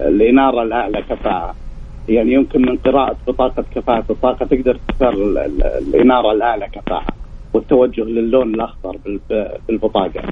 الإنارة 0.00 0.62
الأعلى 0.62 1.02
كفاءه 1.02 1.54
يعني 2.08 2.32
يمكن 2.32 2.62
من 2.62 2.76
قراءة 2.76 3.16
بطاقة 3.26 3.64
كفاءة 3.70 4.04
الطاقة 4.10 4.46
تقدر 4.46 4.78
تختار 4.88 5.14
الإنارة 5.78 6.32
الأعلى 6.32 6.68
كفاءة 6.72 7.06
والتوجه 7.54 8.00
للون 8.04 8.54
الأخضر 8.54 8.96
بالبطاقة. 9.68 10.22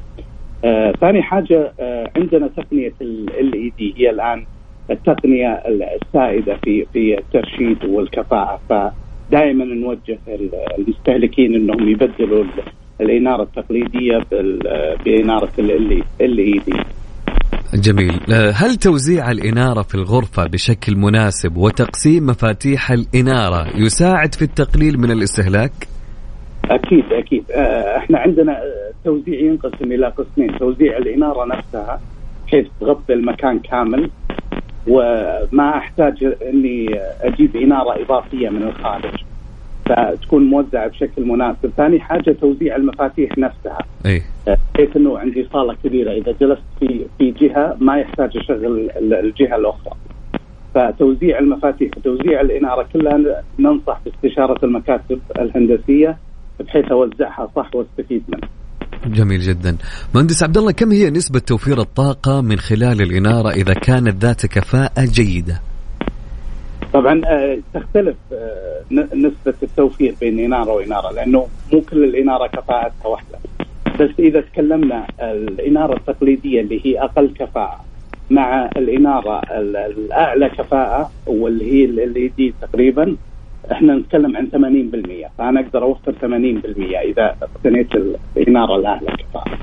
آه 0.64 0.92
ثاني 0.92 1.22
حاجة 1.22 1.74
آه 1.80 2.10
عندنا 2.16 2.48
تقنية 2.48 2.94
ال 3.02 3.54
اي 3.54 3.72
دي 3.78 3.94
هي 3.96 4.10
الآن 4.10 4.46
التقنية 4.90 5.62
السائدة 6.02 6.56
في 6.64 6.87
في 6.92 7.18
الترشيد 7.18 7.84
والكفاءة 7.84 8.60
فدائما 8.68 9.64
نوجه 9.64 10.18
المستهلكين 10.78 11.54
إنهم 11.54 11.88
يبدلوا 11.88 12.44
الإنارة 13.00 13.42
التقليدية 13.42 14.26
بإنارة 15.04 15.52
ال 15.58 16.02
اي 16.20 16.52
دي. 16.66 16.72
جميل. 17.74 18.20
آه، 18.32 18.50
هل 18.50 18.76
توزيع 18.76 19.30
الإنارة 19.30 19.82
في 19.82 19.94
الغرفة 19.94 20.46
بشكل 20.46 20.96
مناسب 20.96 21.56
وتقسيم 21.56 22.26
مفاتيح 22.26 22.90
الإنارة 22.90 23.66
يساعد 23.76 24.34
في 24.34 24.42
التقليل 24.42 24.98
من 24.98 25.10
الاستهلاك؟ 25.10 25.72
أكيد 26.64 27.04
أكيد. 27.12 27.44
آه، 27.50 27.96
إحنا 27.96 28.18
عندنا 28.18 28.56
توزيع 29.04 29.40
ينقسم 29.40 29.92
إلى 29.92 30.06
قسمين. 30.06 30.58
توزيع 30.58 30.96
الإنارة 30.96 31.44
نفسها 31.56 32.00
بحيث 32.46 32.66
تغطي 32.80 33.12
المكان 33.12 33.58
كامل 33.58 34.10
وما 34.88 35.78
أحتاج 35.78 36.24
أني 36.24 36.87
أجيب 37.20 37.56
إنارة 37.56 38.02
إضافية 38.02 38.48
من 38.48 38.62
الخارج. 38.62 39.24
فتكون 39.87 40.44
موزعة 40.44 40.88
بشكل 40.88 41.25
مناسب، 41.25 41.70
ثاني 41.77 42.01
حاجة 42.01 42.37
توزيع 42.40 42.77
المفاتيح 42.77 43.38
نفسها. 43.38 43.79
اي 44.07 44.23
بحيث 44.47 44.97
إنه 44.97 45.18
عندي 45.18 45.49
صالة 45.53 45.77
كبيرة. 45.85 46.12
إذا 46.12 46.33
جلست 46.40 46.62
في 46.81 47.07
في 47.18 47.31
جهة 47.31 47.77
ما 47.81 47.97
يحتاج 47.97 48.37
أشغل 48.37 48.90
الجهة 48.99 49.57
الأخرى. 49.57 49.92
فتوزيع 50.75 51.38
المفاتيح 51.38 51.90
وتوزيع 51.97 52.40
الإنارة 52.40 52.88
كلها 52.92 53.42
ننصح 53.59 54.01
باستشارة 54.05 54.64
المكاتب 54.64 55.20
الهندسية 55.38 56.18
بحيث 56.61 56.85
أوزعها 56.92 57.49
صح 57.57 57.70
واستفيد 57.75 58.23
منها. 58.29 58.51
جميل 59.07 59.40
جدا. 59.40 59.77
مهندس 60.14 60.42
عبد 60.42 60.57
الله 60.59 60.73
كم 60.73 60.92
هي 60.92 61.11
نسبة 61.11 61.38
توفير 61.38 61.81
الطاقة 61.81 62.40
من 62.40 62.57
خلال 62.57 63.03
الإنارة 63.03 63.51
إذا 63.51 63.75
كانت 63.75 64.25
ذات 64.25 64.47
كفاءة 64.47 65.05
جيدة؟ 65.05 65.61
طبعا 66.94 67.20
آه، 67.26 67.59
تختلف 67.74 68.16
آه، 68.33 68.80
نسبة 69.14 69.54
التوفير 69.62 70.14
بين 70.20 70.40
إنارة 70.40 70.72
وإنارة 70.72 71.12
لأنه 71.12 71.46
مو 71.72 71.80
كل 71.80 72.04
الإنارة 72.04 72.46
كفاءتها 72.46 73.07
واحدة 73.07 73.38
بس 74.00 74.11
إذا 74.18 74.40
تكلمنا 74.40 75.07
الإنارة 75.20 75.96
التقليدية 75.96 76.61
اللي 76.61 76.80
هي 76.87 77.00
أقل 77.00 77.35
كفاءة 77.38 77.85
مع 78.30 78.70
الإنارة 78.76 79.40
الأعلى 79.50 80.48
كفاءة 80.48 81.11
واللي 81.26 81.72
هي 81.72 81.85
اللي 81.85 82.28
دي 82.28 82.54
تقريبا 82.62 83.16
إحنا 83.72 83.94
نتكلم 83.94 84.37
عن 84.37 84.48
80% 85.26 85.30
فأنا 85.38 85.61
أقدر 85.61 85.83
أوفر 85.83 86.12
80% 86.12 86.24
إذا 87.00 87.37
اقتنيت 87.42 87.88
الإنارة 88.37 88.76
الأعلى 88.76 89.07
كفاءة. 89.07 89.59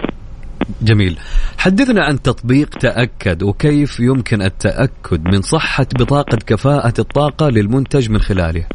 جميل. 0.82 1.17
حدثنا 1.63 2.02
عن 2.04 2.21
تطبيق 2.21 2.69
تأكد 2.69 3.43
وكيف 3.43 4.00
يمكن 4.00 4.41
التأكد 4.41 5.26
من 5.26 5.41
صحة 5.41 5.86
بطاقة 6.00 6.38
كفاءة 6.47 6.93
الطاقة 7.00 7.50
للمنتج 7.50 8.12
من 8.12 8.17
خلاله. 8.17 8.65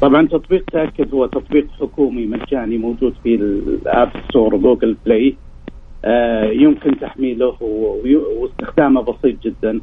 طبعا 0.00 0.26
تطبيق 0.26 0.64
تأكد 0.72 1.14
هو 1.14 1.26
تطبيق 1.26 1.66
حكومي 1.80 2.26
مجاني 2.26 2.78
موجود 2.78 3.14
في 3.22 3.34
ال 3.34 3.54
App 3.54 4.12
Store 4.28 4.54
و 4.54 4.60
Google 4.60 4.96
Play. 5.06 5.36
آه 6.04 6.44
يمكن 6.44 7.00
تحميله 7.00 7.56
واستخدامه 8.40 9.02
بسيط 9.02 9.42
جدا. 9.42 9.80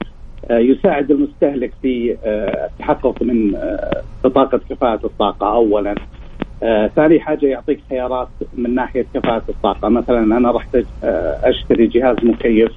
آه، 0.52 0.58
يساعد 0.58 1.12
المستهلك 1.12 1.72
في 1.82 2.18
آه، 2.24 2.66
التحقق 2.66 3.24
من 3.24 3.56
آه، 3.56 4.02
بطاقة 4.24 4.60
كفاءة 4.70 5.06
الطاقة 5.06 5.54
أولا. 5.54 5.96
ثاني 6.96 7.20
حاجة 7.20 7.46
يعطيك 7.46 7.80
خيارات 7.90 8.30
من 8.54 8.76
ناحية 8.76 9.06
كفاءة 9.14 9.44
الطاقة. 9.50 9.90
مثلا 9.90 10.38
أنا 10.38 10.52
رحت 10.52 10.78
أشتري 11.44 11.88
جهاز 11.88 12.18
مكيف 12.24 12.72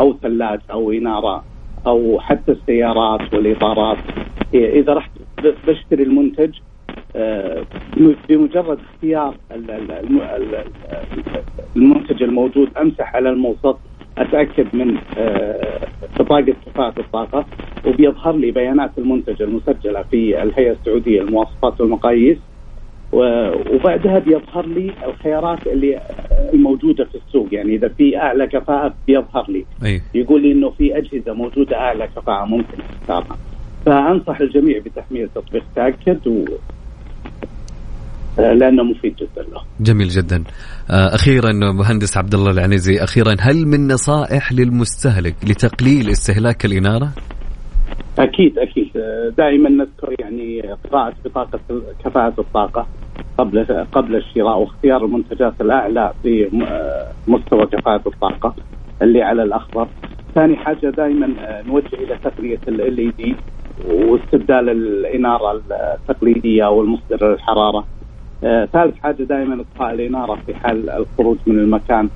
أو 0.00 0.16
ثلاجة 0.22 0.62
أو 0.70 0.92
إنارة 0.92 1.44
أو 1.86 2.20
حتى 2.20 2.52
السيارات 2.52 3.34
والإطارات. 3.34 3.98
إذا 4.54 4.92
رحت 4.92 5.10
بشتري 5.68 6.02
المنتج 6.02 6.58
بمجرد 8.28 8.78
اختيار 8.78 9.34
المنتج 11.76 12.22
الموجود 12.22 12.68
أمسح 12.80 13.16
على 13.16 13.30
الموصف 13.30 13.76
أتأكد 14.18 14.66
من 14.76 14.96
آه، 15.18 15.78
بطاقه 16.18 16.54
كفاءة 16.66 17.00
الطاقة 17.00 17.44
وبيظهر 17.86 18.36
لي 18.36 18.50
بيانات 18.50 18.90
المنتج 18.98 19.42
المسجلة 19.42 20.02
في 20.02 20.42
الهيئة 20.42 20.72
السعودية 20.72 21.20
للمواصفات 21.20 21.80
والمقاييس. 21.80 22.38
وبعدها 23.14 24.18
بيظهر 24.18 24.66
لي 24.66 24.92
الخيارات 25.06 25.66
اللي 25.66 26.00
الموجوده 26.54 27.04
في 27.04 27.14
السوق 27.14 27.48
يعني 27.52 27.74
إذا 27.74 27.88
في 27.88 28.16
أعلى 28.16 28.46
كفاءة 28.46 28.94
بيظهر 29.06 29.50
لي 29.50 29.64
أيه. 29.84 30.02
يقول 30.14 30.42
لي 30.42 30.52
إنه 30.52 30.70
في 30.70 30.98
أجهزة 30.98 31.32
موجودة 31.32 31.76
أعلى 31.76 32.06
كفاءة 32.06 32.44
ممكن 32.44 32.78
تختارها 33.00 33.36
فأنصح 33.86 34.40
الجميع 34.40 34.78
بتحميل 34.78 35.28
تطبيق 35.34 35.64
تأكد 35.76 36.28
و 36.28 36.44
لأنه 38.38 38.82
مفيد 38.82 39.16
جدا 39.16 39.42
له. 39.52 39.60
جميل 39.80 40.08
جدا. 40.08 40.44
آه، 40.90 41.14
أخيرا 41.14 41.52
مهندس 41.52 42.16
عبد 42.16 42.34
الله 42.34 42.50
العنيزي 42.50 43.04
أخيرا 43.04 43.34
هل 43.40 43.66
من 43.66 43.92
نصائح 43.92 44.52
للمستهلك 44.52 45.34
لتقليل 45.44 46.10
استهلاك 46.10 46.64
الإنارة؟ 46.64 47.08
أكيد 48.18 48.58
أكيد 48.58 48.90
دائما 49.38 49.68
نذكر 49.70 50.14
يعني 50.18 50.62
قراءة 50.90 51.14
بطاقه 51.24 51.60
كفاءة 52.04 52.34
الطاقة 52.38 52.86
قبل 53.38 53.86
قبل 53.92 54.16
الشراء 54.16 54.58
واختيار 54.58 55.04
المنتجات 55.04 55.52
الأعلى 55.60 56.12
في 56.22 56.48
مستوى 57.28 57.66
كفاءة 57.66 58.02
الطاقة 58.06 58.54
اللي 59.02 59.22
على 59.22 59.42
الأخضر. 59.42 59.88
ثاني 60.34 60.56
حاجة 60.56 60.90
دائما 60.90 61.28
نوجه 61.66 61.94
إلى 61.94 62.18
تقنيه 62.24 62.58
ال 62.68 62.80
اي 62.80 63.12
دي 63.18 63.36
واستبدال 63.88 64.68
الإنارة 64.68 65.62
التقليدية 65.70 66.66
أو 66.66 66.82
المصدر 66.82 67.30
للحراره. 67.32 67.84
آه، 68.44 68.64
ثالث 68.64 68.96
حاجة 69.02 69.22
دائما 69.22 69.60
اطفاء 69.60 69.94
الإنارة 69.94 70.38
في 70.46 70.54
حال 70.54 70.90
الخروج 70.90 71.36
من 71.46 71.58
المكان 71.58 72.08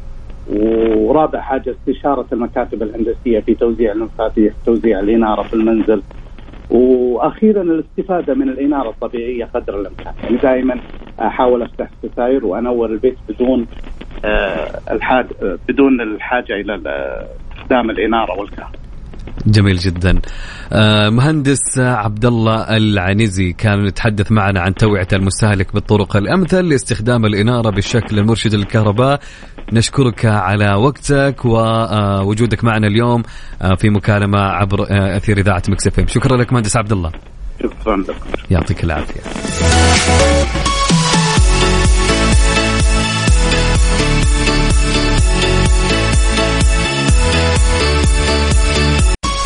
ورابع 0.97 1.41
حاجة 1.41 1.75
استشارة 1.81 2.27
المكاتب 2.33 2.83
الهندسية 2.83 3.41
في 3.41 3.55
توزيع 3.55 3.93
المفاتيح 3.93 4.55
توزيع 4.67 5.01
الإنارة 5.01 5.43
في 5.43 5.55
المنزل 5.55 6.03
وأخيرا 6.71 7.63
الاستفادة 7.63 8.35
من 8.35 8.49
الإنارة 8.49 8.89
الطبيعية 8.91 9.45
قدر 9.45 9.81
الإمكان. 9.81 10.15
يعني 10.23 10.37
دائما 10.37 10.81
أحاول 11.21 11.63
أفتح 11.63 11.89
الستاير 12.05 12.47
وأنور 12.47 12.87
البيت 12.91 13.19
بدون 13.29 13.67
آه 14.25 14.81
الحاج 14.91 15.27
بدون 15.69 16.01
الحاجة 16.01 16.53
إلى 16.61 16.75
استخدام 17.53 17.91
الإنارة 17.91 18.41
والكهرباء. 18.41 18.88
جميل 19.47 19.77
جدا. 19.77 20.21
آه 20.73 21.09
مهندس 21.09 21.79
عبد 21.79 22.25
الله 22.25 22.77
العنزي 22.77 23.53
كان 23.53 23.87
يتحدث 23.87 24.33
معنا 24.33 24.61
عن 24.61 24.75
توعية 24.75 25.09
المستهلك 25.13 25.75
بالطرق 25.75 26.17
الأمثل 26.17 26.65
لاستخدام 26.65 27.27
الإنارة 27.27 27.71
بالشكل 27.71 28.19
المرشد 28.19 28.55
للكهرباء. 28.55 29.21
نشكرك 29.73 30.25
على 30.27 30.75
وقتك 30.75 31.45
ووجودك 31.45 32.65
معنا 32.65 32.87
اليوم 32.87 33.23
آه، 33.63 33.75
في 33.75 33.91
مكالمة 33.91 34.39
عبر 34.39 34.83
آه، 34.91 35.17
أثير 35.17 35.39
إذاعة 35.39 35.63
مكسفين 35.69 36.07
شكرا 36.07 36.37
لك 36.37 36.53
مهندس 36.53 36.77
عبد 36.77 36.93
الله 36.93 37.13
شكرا 37.63 37.97
لك. 37.97 38.17
يعطيك 38.51 38.85
العافية. 38.85 39.21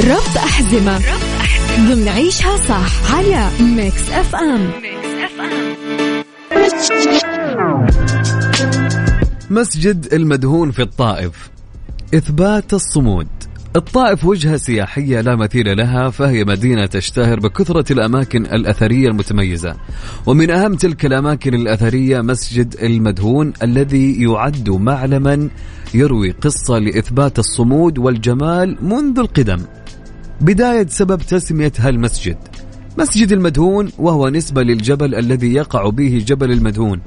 ربط 0.04 0.36
أحزمة 0.36 1.00
ضمن 1.76 2.08
عيشها 2.08 2.56
صح 2.56 3.14
على 3.14 3.48
Mix 3.60 4.10
FM 4.10 4.70
مسجد 9.50 10.08
المدهون 10.12 10.70
في 10.70 10.82
الطائف. 10.82 11.50
إثبات 12.14 12.74
الصمود. 12.74 13.26
الطائف 13.76 14.24
وجهة 14.24 14.56
سياحية 14.56 15.20
لا 15.20 15.36
مثيل 15.36 15.76
لها 15.76 16.10
فهي 16.10 16.44
مدينة 16.44 16.86
تشتهر 16.86 17.40
بكثرة 17.40 17.92
الأماكن 17.92 18.46
الأثرية 18.46 19.08
المتميزة. 19.08 19.76
ومن 20.26 20.50
أهم 20.50 20.74
تلك 20.74 21.06
الأماكن 21.06 21.54
الأثرية 21.54 22.20
مسجد 22.20 22.76
المدهون 22.82 23.52
الذي 23.62 24.22
يعد 24.22 24.70
معلما 24.70 25.48
يروي 25.94 26.30
قصة 26.30 26.78
لإثبات 26.78 27.38
الصمود 27.38 27.98
والجمال 27.98 28.76
منذ 28.84 29.18
القدم. 29.18 29.58
بداية 30.42 30.86
سبب 30.86 31.22
تسمية 31.22 31.72
هالمسجد. 31.78 32.36
مسجد 32.98 33.32
المدهون 33.32 33.90
وهو 33.98 34.28
نسبة 34.28 34.62
للجبل 34.62 35.14
الذي 35.14 35.54
يقع 35.54 35.88
به 35.88 36.24
جبل 36.26 36.52
المدهون. 36.52 37.00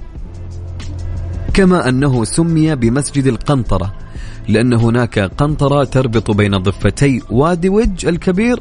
كما 1.54 1.90
أنه 1.90 2.24
سمي 2.24 2.76
بمسجد 2.76 3.28
القنطرة 3.28 3.94
لأن 4.48 4.74
هناك 4.74 5.20
قنطرة 5.20 5.84
تربط 5.84 6.32
بين 6.32 6.58
ضفتي 6.58 7.22
وادي 7.30 7.70
وج 7.70 8.06
الكبير 8.06 8.60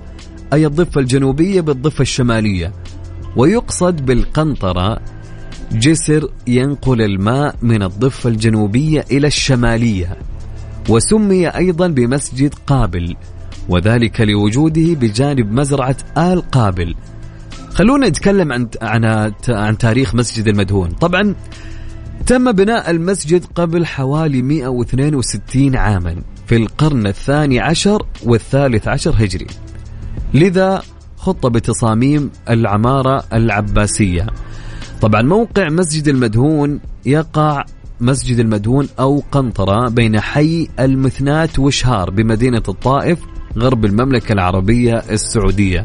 أي 0.53 0.67
الضفة 0.67 1.01
الجنوبية 1.01 1.61
بالضفة 1.61 2.03
الشمالية. 2.03 2.73
ويقصد 3.37 4.07
بالقنطرة 4.07 5.01
جسر 5.73 6.29
ينقل 6.47 7.03
الماء 7.03 7.57
من 7.63 7.83
الضفة 7.83 8.31
الجنوبية 8.31 9.05
إلى 9.11 9.27
الشمالية. 9.27 10.17
وسمي 10.89 11.49
أيضا 11.49 11.89
بمسجد 11.89 12.55
قابل. 12.67 13.17
وذلك 13.69 14.21
لوجوده 14.21 14.95
بجانب 14.95 15.53
مزرعة 15.53 15.97
آل 16.19 16.51
قابل. 16.51 16.95
خلونا 17.75 18.09
نتكلم 18.09 18.53
عن 18.53 18.69
عن 18.83 19.33
عن 19.49 19.79
تاريخ 19.79 20.15
مسجد 20.15 20.49
المدهون. 20.49 20.91
طبعا 20.91 21.35
تم 22.27 22.53
بناء 22.53 22.91
المسجد 22.91 23.45
قبل 23.55 23.87
حوالي 23.87 24.43
162 24.43 25.77
عاما 25.77 26.17
في 26.47 26.57
القرن 26.57 27.07
الثاني 27.07 27.61
عشر 27.61 28.07
والثالث 28.25 28.89
عشر 28.89 29.15
هجري. 29.19 29.47
لذا 30.35 30.83
خط 31.17 31.47
بتصاميم 31.47 32.31
العمارة 32.51 33.25
العباسية. 33.33 34.27
طبعا 35.01 35.23
موقع 35.23 35.69
مسجد 35.69 36.09
المدهون 36.09 36.81
يقع 37.07 37.65
مسجد 38.01 38.39
المدهون 38.39 38.89
أو 38.99 39.23
قنطرة 39.33 39.89
بين 39.89 40.21
حي 40.21 40.69
المثنات 40.81 41.59
وشهار 41.59 42.11
بمدينة 42.11 42.63
الطائف 42.69 43.19
غرب 43.59 43.85
المملكة 43.85 44.33
العربية 44.33 45.03
السعودية. 45.11 45.85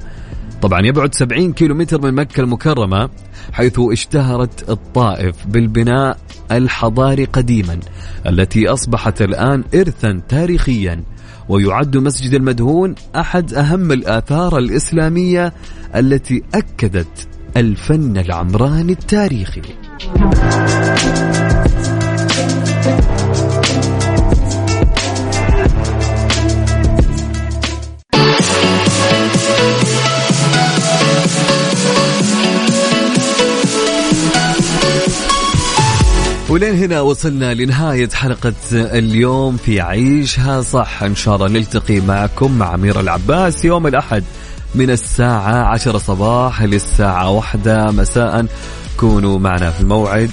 طبعا 0.62 0.86
يبعد 0.86 1.16
70 1.16 1.54
كيلومتر 1.54 2.02
من 2.02 2.14
مكة 2.14 2.42
المكرمة 2.42 3.10
حيث 3.54 3.80
اشتهرت 3.80 4.70
الطائف 4.70 5.48
بالبناء 5.48 6.18
الحضاري 6.52 7.26
قديما 7.26 7.80
التي 8.28 8.68
أصبحت 8.68 9.22
الآن 9.22 9.64
إرثا 9.76 10.22
تاريخيا. 10.30 11.04
ويعد 11.50 11.98
مسجد 11.98 12.34
المدهون 12.34 12.96
أحد 13.16 13.54
أهم 13.54 13.92
الآثار 13.92 14.58
الإسلامية 14.58 15.54
التي 15.96 16.44
أكدت 16.54 17.28
الفن 17.58 18.18
العمراني 18.18 18.92
التاريخي. 18.92 19.62
ولين 36.50 36.76
هنا 36.76 37.02
وصلنا 37.02 37.54
لنهاية 37.54 38.10
حلقة 38.10 38.54
اليوم 38.74 39.58
في 39.58 39.82
عيشها 39.82 40.62
صح. 40.62 41.04
إن 41.04 41.16
شاء 41.16 41.36
الله 41.36 41.48
نلتقي 41.48 42.00
معكم 42.00 42.58
مع 42.58 42.76
أمير 42.76 43.00
العباس 43.00 43.66
يوم 43.66 43.88
الأحد 43.88 44.24
من 44.76 44.90
الساعة 44.90 45.64
عشرة 45.74 45.98
صباح 45.98 46.64
للساعة 46.64 47.30
واحدة 47.30 47.92
مساء. 47.92 48.46
كونوا 48.98 49.40
معنا 49.40 49.72
في 49.72 49.82
الموعد. 49.82 50.32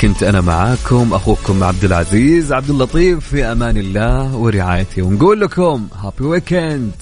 كنت 0.00 0.22
أنا 0.22 0.40
معاكم 0.40 1.14
أخوكم 1.14 1.64
عبد 1.64 1.84
العزيز 1.84 2.52
عبد 2.52 2.70
اللطيف 2.70 3.26
في 3.28 3.44
أمان 3.44 3.76
الله 3.76 4.36
ورعايته. 4.36 5.02
ونقول 5.02 5.40
لكم 5.40 5.88
هابي 6.02 6.24
ويكند 6.24 6.92